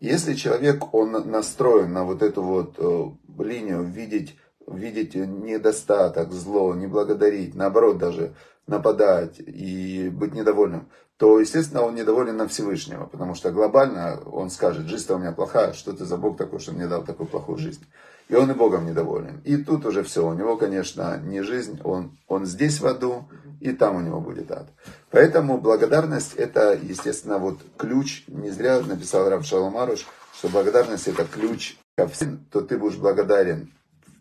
Если 0.00 0.34
человек, 0.34 0.92
он 0.92 1.12
настроен 1.30 1.92
на 1.92 2.02
вот 2.04 2.24
эту 2.24 2.42
вот 2.42 2.74
э, 2.78 3.42
линию 3.44 3.84
видеть 3.84 4.36
видеть 4.76 5.14
недостаток, 5.14 6.32
зло, 6.32 6.74
не 6.74 6.86
благодарить, 6.86 7.54
наоборот 7.54 7.98
даже 7.98 8.34
нападать 8.66 9.38
и 9.38 10.08
быть 10.08 10.34
недовольным, 10.34 10.88
то, 11.16 11.38
естественно, 11.38 11.82
он 11.82 11.94
недоволен 11.94 12.36
на 12.36 12.48
Всевышнего, 12.48 13.06
потому 13.06 13.34
что 13.34 13.52
глобально 13.52 14.20
он 14.26 14.50
скажет, 14.50 14.86
жизнь-то 14.86 15.14
у 15.14 15.18
меня 15.18 15.32
плохая, 15.32 15.72
что 15.72 15.92
ты 15.92 16.04
за 16.04 16.16
Бог 16.16 16.36
такой, 16.36 16.58
что 16.58 16.72
мне 16.72 16.88
дал 16.88 17.04
такую 17.04 17.28
плохую 17.28 17.58
жизнь. 17.58 17.84
И 18.28 18.34
он 18.34 18.50
и 18.50 18.54
Богом 18.54 18.86
недоволен. 18.86 19.40
И 19.44 19.58
тут 19.58 19.84
уже 19.84 20.02
все, 20.02 20.26
у 20.26 20.32
него, 20.32 20.56
конечно, 20.56 21.18
не 21.18 21.42
жизнь, 21.42 21.78
он, 21.84 22.18
он 22.26 22.46
здесь 22.46 22.80
в 22.80 22.86
аду, 22.86 23.28
и 23.60 23.72
там 23.72 23.96
у 23.96 24.00
него 24.00 24.20
будет 24.20 24.50
ад. 24.50 24.68
Поэтому 25.10 25.58
благодарность 25.58 26.34
это, 26.34 26.72
естественно, 26.74 27.38
вот 27.38 27.60
ключ, 27.76 28.24
не 28.26 28.50
зря 28.50 28.80
написал 28.80 29.28
Рав 29.28 29.44
Шаломаруш, 29.44 30.06
что 30.36 30.48
благодарность 30.48 31.06
это 31.06 31.24
ключ 31.24 31.76
ко 31.96 32.08
всем, 32.08 32.44
то 32.50 32.60
ты 32.60 32.76
будешь 32.76 32.96
благодарен 32.96 33.72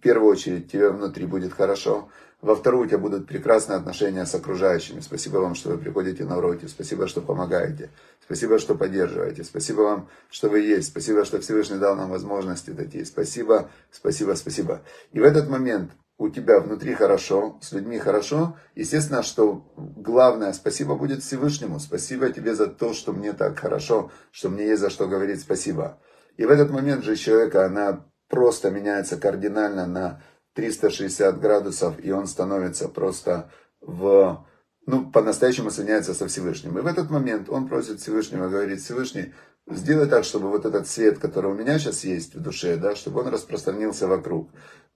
первую 0.04 0.32
очередь 0.32 0.72
тебе 0.72 0.90
внутри 0.90 1.26
будет 1.26 1.54
хорошо, 1.54 2.10
во 2.42 2.56
вторую 2.56 2.84
у 2.84 2.88
тебя 2.88 2.98
будут 2.98 3.26
прекрасные 3.26 3.78
отношения 3.78 4.26
с 4.26 4.36
окружающими. 4.36 5.00
Спасибо 5.00 5.38
вам, 5.38 5.56
что 5.56 5.70
вы 5.70 5.78
приходите 5.78 6.26
на 6.26 6.38
уроки, 6.38 6.66
спасибо, 6.66 7.08
что 7.08 7.22
помогаете, 7.22 7.90
спасибо, 8.24 8.60
что 8.60 8.76
поддерживаете, 8.76 9.46
спасибо 9.46 9.82
вам, 9.82 10.10
что 10.30 10.50
вы 10.50 10.60
есть, 10.60 10.90
спасибо, 10.90 11.24
что 11.24 11.40
Всевышний 11.40 11.78
дал 11.78 11.96
нам 11.96 12.10
возможности 12.10 12.72
такие, 12.72 13.06
спасибо, 13.06 13.70
спасибо, 13.92 14.34
спасибо. 14.34 14.82
И 15.14 15.22
в 15.22 15.24
этот 15.24 15.48
момент 15.48 15.92
у 16.18 16.30
тебя 16.30 16.60
внутри 16.60 16.94
хорошо, 16.94 17.58
с 17.62 17.72
людьми 17.72 17.98
хорошо, 17.98 18.58
естественно, 18.76 19.24
что 19.24 19.66
главное 19.78 20.54
спасибо 20.54 20.96
будет 20.96 21.24
Всевышнему. 21.24 21.80
Спасибо 21.80 22.30
тебе 22.30 22.56
за 22.56 22.68
то, 22.68 22.94
что 22.94 23.14
мне 23.14 23.34
так 23.34 23.58
хорошо, 23.58 24.12
что 24.32 24.50
мне 24.50 24.68
есть 24.68 24.82
за 24.82 24.90
что 24.90 25.08
говорить 25.08 25.40
спасибо. 25.40 25.98
И 26.38 26.46
в 26.46 26.50
этот 26.50 26.72
момент 26.72 27.04
же 27.04 27.16
человека, 27.16 27.66
она 27.66 28.06
просто 28.34 28.72
меняется 28.72 29.16
кардинально 29.18 29.86
на 29.86 30.24
360 30.56 31.40
градусов, 31.40 32.04
и 32.04 32.12
он 32.12 32.26
становится 32.26 32.90
просто 32.90 33.52
в, 33.80 34.44
ну, 34.88 35.12
по-настоящему 35.12 35.70
соединяется 35.70 36.16
со 36.16 36.28
Всевышним. 36.28 36.80
И 36.80 36.82
в 36.82 36.88
этот 36.88 37.12
момент 37.12 37.48
он 37.48 37.68
просит 37.68 38.00
Всевышнего, 38.00 38.50
говорит, 38.50 38.82
Всевышний, 38.82 39.36
сделай 39.68 40.10
так, 40.10 40.24
чтобы 40.24 40.50
вот 40.50 40.66
этот 40.66 40.88
свет, 40.88 41.20
который 41.20 41.52
у 41.52 41.54
меня 41.54 41.78
сейчас 41.78 42.06
есть 42.06 42.34
в 42.34 42.42
душе, 42.42 42.76
да, 42.76 42.96
чтобы 42.96 43.20
он 43.22 43.28
распространился 43.28 44.08
вокруг. 44.08 44.50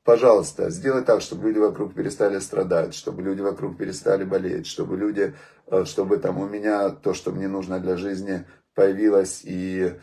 Пожалуйста, 0.03 0.71
сделай 0.71 1.03
так, 1.03 1.21
чтобы 1.21 1.49
люди 1.49 1.59
вокруг 1.59 1.93
перестали 1.93 2.39
страдать, 2.39 2.95
чтобы 2.95 3.21
люди 3.21 3.41
вокруг 3.41 3.77
перестали 3.77 4.23
болеть, 4.23 4.65
чтобы 4.65 4.97
люди, 4.97 5.35
э, 5.67 5.85
чтобы 5.85 6.17
там 6.17 6.39
у 6.39 6.47
меня 6.47 6.89
то, 6.89 7.13
что 7.13 7.31
мне 7.31 7.47
нужно 7.47 7.79
для 7.79 7.97
жизни, 7.97 8.45
появилось 8.73 9.41
и 9.43 9.93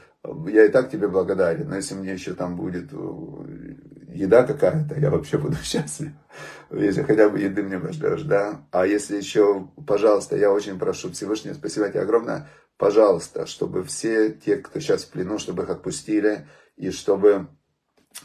я 0.47 0.65
и 0.67 0.71
так 0.71 0.91
тебе 0.91 1.09
благодарен, 1.09 1.69
но 1.69 1.77
если 1.77 1.95
мне 1.95 2.13
еще 2.13 2.35
там 2.35 2.57
будет 2.57 2.93
еда 4.15 4.45
какая-то, 4.45 4.99
я 4.99 5.11
вообще 5.11 5.39
буду 5.39 5.57
счастлив. 5.63 6.13
Если 6.71 7.03
хотя 7.03 7.29
бы 7.29 7.39
еды 7.39 7.63
мне 7.63 7.79
пошлешь, 7.79 8.23
да. 8.23 8.67
А 8.71 8.87
если 8.87 9.17
еще, 9.17 9.69
пожалуйста, 9.87 10.37
я 10.37 10.51
очень 10.51 10.79
прошу 10.79 11.11
Всевышнего, 11.11 11.55
спасибо 11.55 11.89
тебе 11.89 12.01
огромное, 12.01 12.49
пожалуйста, 12.79 13.47
чтобы 13.47 13.85
все 13.85 14.31
те, 14.31 14.57
кто 14.57 14.81
сейчас 14.81 15.05
в 15.05 15.11
плену, 15.11 15.39
чтобы 15.39 15.65
их 15.65 15.71
отпустили, 15.71 16.47
и 16.77 16.91
чтобы 16.91 17.49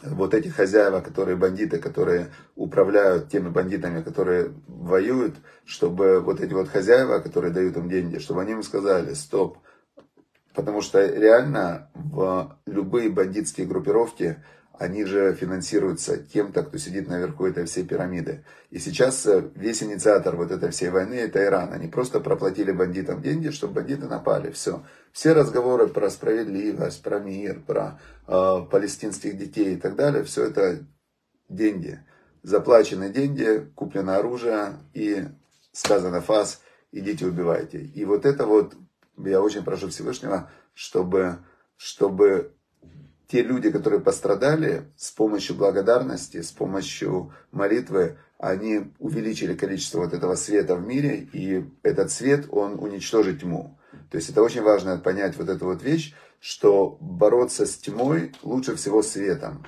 вот 0.03 0.33
эти 0.33 0.47
хозяева, 0.47 1.01
которые 1.01 1.35
бандиты, 1.35 1.79
которые 1.79 2.31
управляют 2.55 3.29
теми 3.29 3.49
бандитами, 3.49 4.01
которые 4.01 4.53
воюют, 4.67 5.35
чтобы 5.65 6.19
вот 6.19 6.39
эти 6.39 6.53
вот 6.53 6.69
хозяева, 6.69 7.19
которые 7.19 7.51
дают 7.51 7.75
им 7.77 7.89
деньги, 7.89 8.19
чтобы 8.19 8.41
они 8.41 8.53
им 8.53 8.63
сказали, 8.63 9.13
стоп, 9.13 9.57
потому 10.53 10.81
что 10.81 11.05
реально 11.05 11.88
в 11.99 12.57
любые 12.65 13.09
бандитские 13.09 13.67
группировки, 13.67 14.43
они 14.79 15.03
же 15.03 15.33
финансируются 15.33 16.17
кем-то, 16.17 16.63
кто 16.63 16.77
сидит 16.77 17.09
наверху 17.09 17.45
этой 17.45 17.65
всей 17.65 17.83
пирамиды. 17.83 18.45
И 18.69 18.79
сейчас 18.79 19.25
э, 19.25 19.49
весь 19.53 19.83
инициатор 19.83 20.37
вот 20.37 20.51
этой 20.51 20.71
всей 20.71 20.89
войны 20.89 21.15
это 21.15 21.43
Иран. 21.43 21.73
Они 21.73 21.89
просто 21.89 22.21
проплатили 22.21 22.71
бандитам 22.71 23.21
деньги, 23.21 23.49
чтобы 23.49 23.73
бандиты 23.73 24.07
напали. 24.07 24.51
Все. 24.51 24.81
Все 25.11 25.33
разговоры 25.33 25.87
про 25.87 26.09
справедливость, 26.09 27.03
про 27.03 27.19
мир, 27.19 27.61
про 27.67 27.99
э, 28.25 28.65
палестинских 28.71 29.37
детей 29.37 29.73
и 29.73 29.77
так 29.77 29.97
далее, 29.97 30.23
все 30.23 30.45
это 30.45 30.85
деньги. 31.49 31.99
Заплачены 32.43 33.09
деньги, 33.09 33.69
куплено 33.75 34.15
оружие 34.15 34.77
и 34.93 35.25
сказано 35.73 36.21
фас, 36.21 36.61
идите 36.91 37.25
убивайте. 37.25 37.79
И 37.79 38.05
вот 38.05 38.25
это 38.25 38.45
вот, 38.45 38.75
я 39.17 39.41
очень 39.41 39.63
прошу 39.63 39.89
Всевышнего, 39.89 40.49
чтобы, 40.73 41.39
чтобы 41.79 42.51
те 43.29 43.41
люди, 43.41 43.71
которые 43.71 44.01
пострадали, 44.01 44.83
с 44.97 45.11
помощью 45.11 45.55
благодарности, 45.55 46.41
с 46.41 46.51
помощью 46.51 47.31
молитвы, 47.53 48.17
они 48.37 48.91
увеличили 48.99 49.53
количество 49.53 49.99
вот 49.99 50.13
этого 50.13 50.35
света 50.35 50.75
в 50.75 50.85
мире, 50.85 51.29
и 51.31 51.65
этот 51.81 52.11
свет, 52.11 52.47
он 52.51 52.77
уничтожит 52.79 53.41
тьму. 53.41 53.79
То 54.11 54.17
есть 54.17 54.29
это 54.29 54.43
очень 54.43 54.61
важно 54.61 54.97
понять 54.97 55.37
вот 55.37 55.47
эту 55.47 55.65
вот 55.65 55.81
вещь, 55.81 56.13
что 56.41 56.97
бороться 56.99 57.65
с 57.65 57.77
тьмой 57.77 58.33
лучше 58.43 58.75
всего 58.75 59.01
светом. 59.01 59.65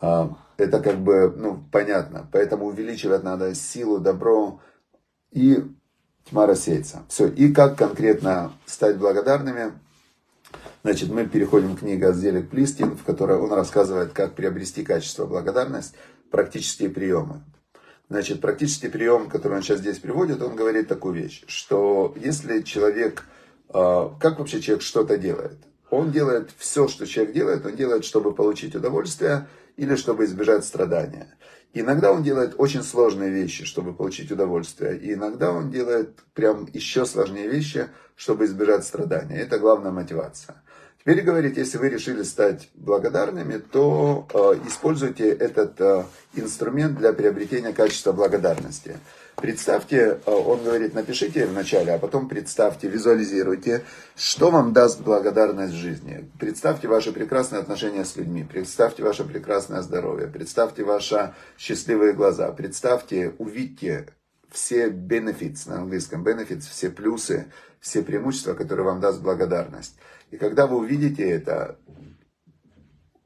А, 0.00 0.36
это 0.56 0.80
как 0.80 0.98
бы, 0.98 1.32
ну, 1.36 1.62
понятно. 1.70 2.28
Поэтому 2.32 2.66
увеличивать 2.66 3.22
надо 3.22 3.54
силу, 3.54 4.00
добро, 4.00 4.60
и 5.30 5.62
тьма 6.24 6.46
рассеется. 6.46 7.04
Все. 7.08 7.28
И 7.28 7.52
как 7.52 7.78
конкретно 7.78 8.52
стать 8.66 8.96
благодарными, 8.96 9.74
Значит, 10.82 11.10
мы 11.10 11.26
переходим 11.26 11.76
к 11.76 11.80
книге 11.80 12.08
Азделик 12.08 12.48
Плистин, 12.48 12.96
в 12.96 13.02
которой 13.02 13.38
он 13.38 13.52
рассказывает, 13.52 14.12
как 14.12 14.34
приобрести 14.34 14.84
качество 14.84 15.26
благодарность, 15.26 15.94
практические 16.30 16.90
приемы. 16.90 17.42
Значит, 18.08 18.40
практический 18.40 18.88
прием, 18.88 19.28
который 19.28 19.56
он 19.56 19.62
сейчас 19.62 19.80
здесь 19.80 19.98
приводит, 19.98 20.40
он 20.40 20.54
говорит 20.54 20.86
такую 20.86 21.14
вещь, 21.14 21.42
что 21.48 22.14
если 22.16 22.62
человек, 22.62 23.24
а, 23.68 24.16
как 24.20 24.38
вообще 24.38 24.60
человек 24.60 24.82
что-то 24.84 25.18
делает? 25.18 25.58
Он 25.90 26.10
делает 26.10 26.50
все, 26.56 26.88
что 26.88 27.06
человек 27.06 27.34
делает, 27.34 27.64
он 27.66 27.76
делает, 27.76 28.04
чтобы 28.04 28.34
получить 28.34 28.74
удовольствие 28.74 29.46
или 29.76 29.94
чтобы 29.96 30.24
избежать 30.24 30.64
страдания. 30.64 31.36
Иногда 31.74 32.10
он 32.10 32.22
делает 32.22 32.54
очень 32.56 32.82
сложные 32.82 33.30
вещи, 33.30 33.64
чтобы 33.64 33.92
получить 33.92 34.32
удовольствие. 34.32 34.98
И 34.98 35.12
иногда 35.12 35.52
он 35.52 35.70
делает 35.70 36.20
прям 36.32 36.66
еще 36.72 37.04
сложнее 37.04 37.48
вещи, 37.48 37.88
чтобы 38.16 38.46
избежать 38.46 38.84
страдания. 38.84 39.36
Это 39.36 39.58
главная 39.58 39.92
мотивация. 39.92 40.62
Теперь 40.98 41.22
говорит, 41.22 41.56
если 41.56 41.78
вы 41.78 41.88
решили 41.88 42.22
стать 42.22 42.68
благодарными, 42.74 43.58
то 43.58 44.26
э, 44.32 44.66
используйте 44.66 45.28
этот 45.28 45.80
э, 45.80 46.04
инструмент 46.34 46.98
для 46.98 47.12
приобретения 47.12 47.72
качества 47.72 48.12
благодарности. 48.12 48.96
Представьте, 49.36 50.18
э, 50.24 50.30
он 50.30 50.64
говорит, 50.64 50.94
напишите 50.94 51.46
вначале, 51.46 51.92
а 51.92 51.98
потом 51.98 52.26
представьте, 52.26 52.88
визуализируйте, 52.88 53.84
что 54.16 54.50
вам 54.50 54.72
даст 54.72 55.02
благодарность 55.02 55.74
в 55.74 55.76
жизни. 55.76 56.30
Представьте 56.40 56.88
ваши 56.88 57.12
прекрасные 57.12 57.60
отношения 57.60 58.06
с 58.06 58.16
людьми, 58.16 58.44
представьте 58.44 59.02
ваше 59.02 59.24
прекрасное 59.24 59.82
здоровье, 59.82 60.26
представьте 60.26 60.84
ваши 60.84 61.34
счастливые 61.58 62.14
глаза, 62.14 62.50
представьте, 62.52 63.34
увидьте 63.36 64.08
все 64.50 64.88
benefits, 64.88 65.68
на 65.68 65.82
английском 65.82 66.24
benefits, 66.26 66.62
все 66.70 66.88
плюсы, 66.88 67.52
все 67.78 68.02
преимущества, 68.02 68.54
которые 68.54 68.86
вам 68.86 69.00
даст 69.00 69.20
благодарность. 69.20 69.96
И 70.30 70.38
когда 70.38 70.66
вы 70.66 70.78
увидите 70.78 71.28
это, 71.28 71.78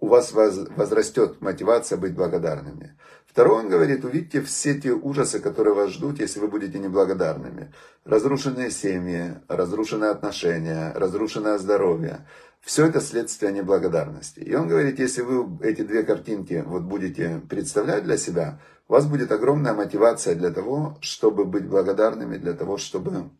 у 0.00 0.08
вас 0.08 0.32
возрастет 0.32 1.40
мотивация 1.40 1.98
быть 1.98 2.14
благодарными. 2.14 2.96
Второе, 3.30 3.60
он 3.60 3.68
говорит, 3.68 4.04
увидите 4.04 4.40
все 4.42 4.74
те 4.80 4.90
ужасы, 4.92 5.38
которые 5.38 5.72
вас 5.72 5.90
ждут, 5.90 6.18
если 6.18 6.40
вы 6.40 6.48
будете 6.48 6.80
неблагодарными. 6.80 7.72
Разрушенные 8.04 8.72
семьи, 8.72 9.36
разрушенные 9.46 10.10
отношения, 10.10 10.92
разрушенное 10.96 11.56
здоровье. 11.58 12.26
Все 12.60 12.86
это 12.86 13.00
следствие 13.00 13.52
неблагодарности. 13.52 14.40
И 14.40 14.52
он 14.52 14.66
говорит, 14.66 14.98
если 14.98 15.22
вы 15.22 15.64
эти 15.64 15.82
две 15.82 16.02
картинки 16.02 16.64
вот 16.66 16.82
будете 16.82 17.40
представлять 17.48 18.02
для 18.02 18.16
себя, 18.16 18.60
у 18.88 18.94
вас 18.94 19.06
будет 19.06 19.30
огромная 19.30 19.74
мотивация 19.74 20.34
для 20.34 20.50
того, 20.50 20.98
чтобы 21.00 21.44
быть 21.44 21.68
благодарными, 21.68 22.36
для 22.36 22.54
того, 22.54 22.78
чтобы 22.78 23.30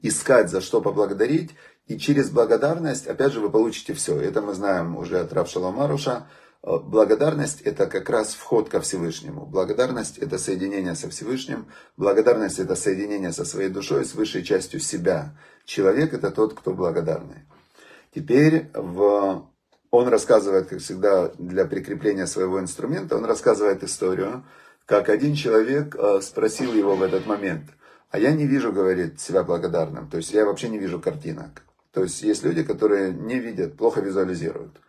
искать, 0.00 0.50
за 0.50 0.60
что 0.60 0.80
поблагодарить. 0.80 1.54
И 1.86 1.98
через 1.98 2.30
благодарность, 2.30 3.06
опять 3.06 3.32
же, 3.32 3.38
вы 3.38 3.48
получите 3.48 3.94
все. 3.94 4.18
Это 4.18 4.42
мы 4.42 4.54
знаем 4.54 4.96
уже 4.96 5.20
от 5.20 5.32
Равшала 5.32 5.70
Маруша. 5.70 6.26
Э, 6.62 6.78
благодарность– 6.78 7.60
это 7.64 7.86
как 7.86 8.10
раз 8.10 8.34
вход 8.34 8.68
ко 8.68 8.80
Всевышнему. 8.80 9.46
Благодарность– 9.46 10.18
это 10.20 10.38
соединение 10.38 10.94
со 10.94 11.08
Всевышним. 11.08 11.66
Благодарность– 11.96 12.58
это 12.60 12.74
соединение 12.74 13.32
со 13.32 13.44
своей 13.44 13.68
душой, 13.68 14.04
с 14.04 14.14
высшей 14.14 14.42
частью 14.42 14.80
себя. 14.80 15.36
Человек– 15.64 16.12
это 16.14 16.30
тот, 16.30 16.54
кто 16.54 16.72
благодарный. 16.72 17.46
Теперь 18.14 18.70
в... 18.74 19.46
он 19.90 20.08
рассказывает, 20.08 20.68
как 20.68 20.80
всегда, 20.80 21.28
для 21.38 21.66
прикрепления 21.66 22.26
своего 22.26 22.58
инструмента, 22.60 23.16
он 23.16 23.24
рассказывает 23.24 23.84
историю, 23.84 24.44
как 24.86 25.10
один 25.10 25.34
человек 25.34 25.94
э, 25.94 26.20
спросил 26.22 26.72
его 26.72 26.96
в 26.96 27.02
этот 27.02 27.26
момент, 27.26 27.70
а 28.10 28.18
я 28.18 28.32
не 28.32 28.46
вижу, 28.46 28.72
говорит, 28.72 29.20
себя 29.20 29.44
благодарным. 29.44 30.08
То 30.08 30.16
есть 30.16 30.32
я 30.32 30.46
вообще 30.46 30.70
не 30.70 30.78
вижу 30.78 30.98
картинок. 30.98 31.62
То 31.92 32.02
есть 32.02 32.22
есть 32.22 32.42
люди, 32.42 32.62
которые 32.62 33.12
не 33.12 33.38
видят, 33.38 33.76
плохо 33.76 34.00
визуализируют. 34.00 34.80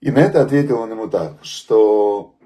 И 0.00 0.10
на 0.12 0.20
это 0.20 0.42
ответил 0.42 0.78
он 0.78 0.92
ему 0.92 1.08
так, 1.08 1.38
что 1.42 2.36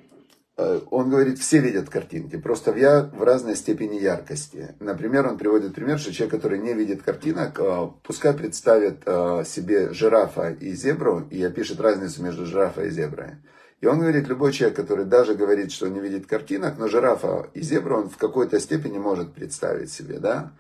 э, 0.57 0.81
он 0.91 1.11
говорит, 1.11 1.39
все 1.39 1.59
видят 1.59 1.91
картинки, 1.91 2.37
просто 2.39 2.73
в, 2.73 2.79
я, 2.79 3.11
в 3.13 3.23
разной 3.23 3.57
степени 3.57 3.97
яркости. 3.97 4.75
Например, 4.81 5.27
он 5.27 5.37
приводит 5.37 5.75
пример, 5.75 5.99
что 5.99 6.15
человек, 6.15 6.35
который 6.35 6.59
не 6.59 6.73
видит 6.73 7.03
картинок, 7.03 7.61
э, 7.61 7.89
пускай 8.03 8.33
представит 8.33 9.03
э, 9.05 9.45
себе 9.45 9.93
жирафа 9.93 10.51
и 10.51 10.73
зебру 10.73 11.27
и 11.31 11.43
опишет 11.43 11.79
разницу 11.81 12.23
между 12.23 12.47
жирафой 12.47 12.89
и 12.89 12.91
зеброй. 12.91 13.37
И 13.83 13.87
он 13.87 13.99
говорит, 13.99 14.29
любой 14.29 14.53
человек, 14.53 14.77
который 14.77 15.05
даже 15.05 15.35
говорит, 15.35 15.73
что 15.73 15.89
не 15.89 16.01
видит 16.01 16.27
картинок, 16.27 16.79
но 16.79 16.89
жирафа 16.89 17.51
и 17.53 17.61
зебру 17.61 17.99
он 17.99 18.09
в 18.09 18.17
какой-то 18.17 18.61
степени 18.61 18.97
может 18.97 19.35
представить 19.35 19.93
себе, 19.93 20.19
да? 20.21 20.53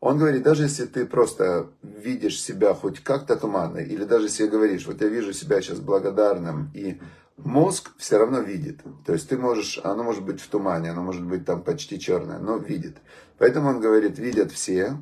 Он 0.00 0.18
говорит, 0.18 0.42
даже 0.42 0.64
если 0.64 0.86
ты 0.86 1.06
просто 1.06 1.70
видишь 1.82 2.40
себя 2.40 2.74
хоть 2.74 3.00
как-то 3.00 3.36
туманно, 3.36 3.78
или 3.78 4.04
даже 4.04 4.26
если 4.26 4.46
говоришь, 4.46 4.86
вот 4.86 5.00
я 5.00 5.08
вижу 5.08 5.32
себя 5.32 5.60
сейчас 5.60 5.80
благодарным, 5.80 6.70
и 6.72 7.00
мозг 7.36 7.90
все 7.98 8.18
равно 8.18 8.40
видит. 8.40 8.80
То 9.04 9.12
есть 9.12 9.28
ты 9.28 9.36
можешь, 9.36 9.80
оно 9.82 10.04
может 10.04 10.24
быть 10.24 10.40
в 10.40 10.48
тумане, 10.48 10.90
оно 10.90 11.02
может 11.02 11.24
быть 11.24 11.44
там 11.44 11.62
почти 11.62 11.98
черное, 11.98 12.38
но 12.38 12.56
видит. 12.56 12.98
Поэтому 13.38 13.70
он 13.70 13.80
говорит, 13.80 14.18
видят 14.18 14.52
все, 14.52 14.98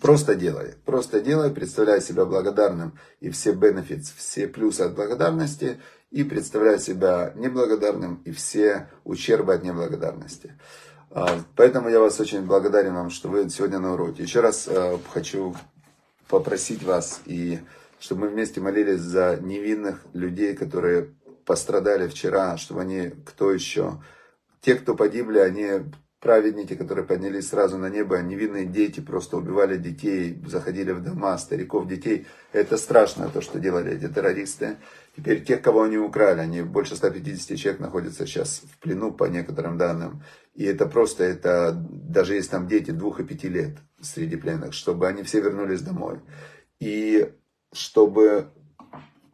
Просто 0.00 0.34
делай, 0.34 0.74
просто 0.86 1.20
делай, 1.20 1.50
представляй 1.50 2.00
себя 2.00 2.24
благодарным 2.24 2.98
и 3.20 3.30
все 3.30 3.52
benefits, 3.52 4.12
все 4.16 4.48
плюсы 4.48 4.82
от 4.82 4.94
благодарности, 4.94 5.80
и 6.10 6.24
представляй 6.24 6.78
себя 6.78 7.32
неблагодарным 7.36 8.22
и 8.24 8.30
все 8.30 8.88
ущербы 9.04 9.54
от 9.54 9.64
неблагодарности. 9.64 10.58
А, 11.10 11.40
поэтому 11.56 11.88
я 11.88 12.00
вас 12.00 12.20
очень 12.20 12.42
благодарен 12.42 12.94
вам, 12.94 13.10
что 13.10 13.28
вы 13.28 13.48
сегодня 13.50 13.78
на 13.78 13.94
уроке. 13.94 14.22
Еще 14.22 14.40
раз 14.40 14.68
а, 14.68 14.98
хочу 15.12 15.54
попросить 16.28 16.82
вас, 16.82 17.22
и 17.24 17.60
чтобы 17.98 18.22
мы 18.22 18.28
вместе 18.28 18.60
молились 18.60 19.00
за 19.00 19.38
невинных 19.40 20.04
людей, 20.12 20.54
которые 20.54 21.14
пострадали 21.46 22.08
вчера, 22.08 22.56
чтобы 22.58 22.82
они, 22.82 23.10
кто 23.24 23.52
еще, 23.52 24.02
те, 24.60 24.74
кто 24.74 24.94
погибли, 24.94 25.38
они 25.38 25.84
праведники, 26.20 26.74
которые 26.74 27.06
поднялись 27.06 27.48
сразу 27.48 27.78
на 27.78 27.88
небо, 27.88 28.18
невинные 28.18 28.66
дети 28.66 29.00
просто 29.00 29.36
убивали 29.36 29.76
детей, 29.76 30.42
заходили 30.46 30.92
в 30.92 31.02
дома, 31.02 31.38
стариков, 31.38 31.86
детей. 31.86 32.26
Это 32.52 32.76
страшно, 32.76 33.30
то, 33.30 33.40
что 33.40 33.58
делали 33.58 33.96
эти 33.96 34.12
террористы. 34.12 34.76
Теперь 35.18 35.44
тех, 35.44 35.62
кого 35.62 35.82
они 35.82 35.96
украли, 35.96 36.38
они 36.38 36.62
больше 36.62 36.94
150 36.94 37.58
человек 37.58 37.80
находятся 37.80 38.24
сейчас 38.24 38.62
в 38.64 38.78
плену, 38.78 39.10
по 39.10 39.24
некоторым 39.24 39.76
данным. 39.76 40.22
И 40.54 40.62
это 40.62 40.86
просто, 40.86 41.24
это 41.24 41.72
даже 41.72 42.36
есть 42.36 42.52
там 42.52 42.68
дети 42.68 42.92
двух 42.92 43.18
и 43.18 43.24
пяти 43.24 43.48
лет 43.48 43.78
среди 44.00 44.36
пленных, 44.36 44.74
чтобы 44.74 45.08
они 45.08 45.24
все 45.24 45.40
вернулись 45.40 45.82
домой. 45.82 46.20
И 46.78 47.32
чтобы, 47.72 48.52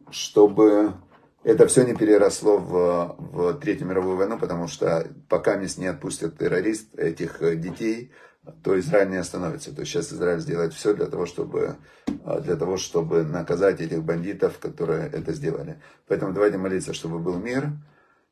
чтобы 0.09 0.95
это 1.43 1.67
все 1.67 1.83
не 1.83 1.93
переросло 1.93 2.57
в, 2.57 3.15
в 3.19 3.53
Третью 3.59 3.85
мировую 3.85 4.17
войну, 4.17 4.39
потому 4.39 4.67
что 4.67 5.07
пока 5.29 5.55
не 5.55 5.85
отпустят 5.85 6.39
террорист 6.39 6.97
этих 6.97 7.41
детей, 7.61 8.11
то 8.63 8.79
Израиль 8.79 9.09
не 9.09 9.17
остановится. 9.17 9.73
То 9.73 9.81
есть 9.81 9.91
сейчас 9.91 10.11
Израиль 10.11 10.39
сделает 10.39 10.73
все 10.73 10.93
для 10.93 11.07
того, 11.07 11.25
чтобы, 11.25 11.77
для 12.07 12.55
того, 12.55 12.77
чтобы 12.77 13.23
наказать 13.23 13.81
этих 13.81 14.03
бандитов, 14.03 14.59
которые 14.59 15.09
это 15.09 15.33
сделали. 15.33 15.81
Поэтому 16.07 16.33
давайте 16.33 16.57
молиться, 16.57 16.93
чтобы 16.93 17.19
был 17.19 17.37
мир 17.37 17.69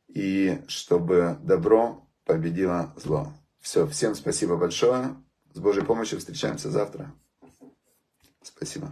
и 0.07 0.61
чтобы 0.67 1.37
добро 1.43 2.07
победило 2.25 2.93
зло. 2.95 3.33
Все, 3.59 3.87
всем 3.87 4.15
спасибо 4.15 4.57
большое. 4.57 5.15
С 5.53 5.59
Божьей 5.59 5.83
помощью 5.83 6.19
встречаемся 6.19 6.69
завтра. 6.69 7.13
Спасибо. 8.41 8.91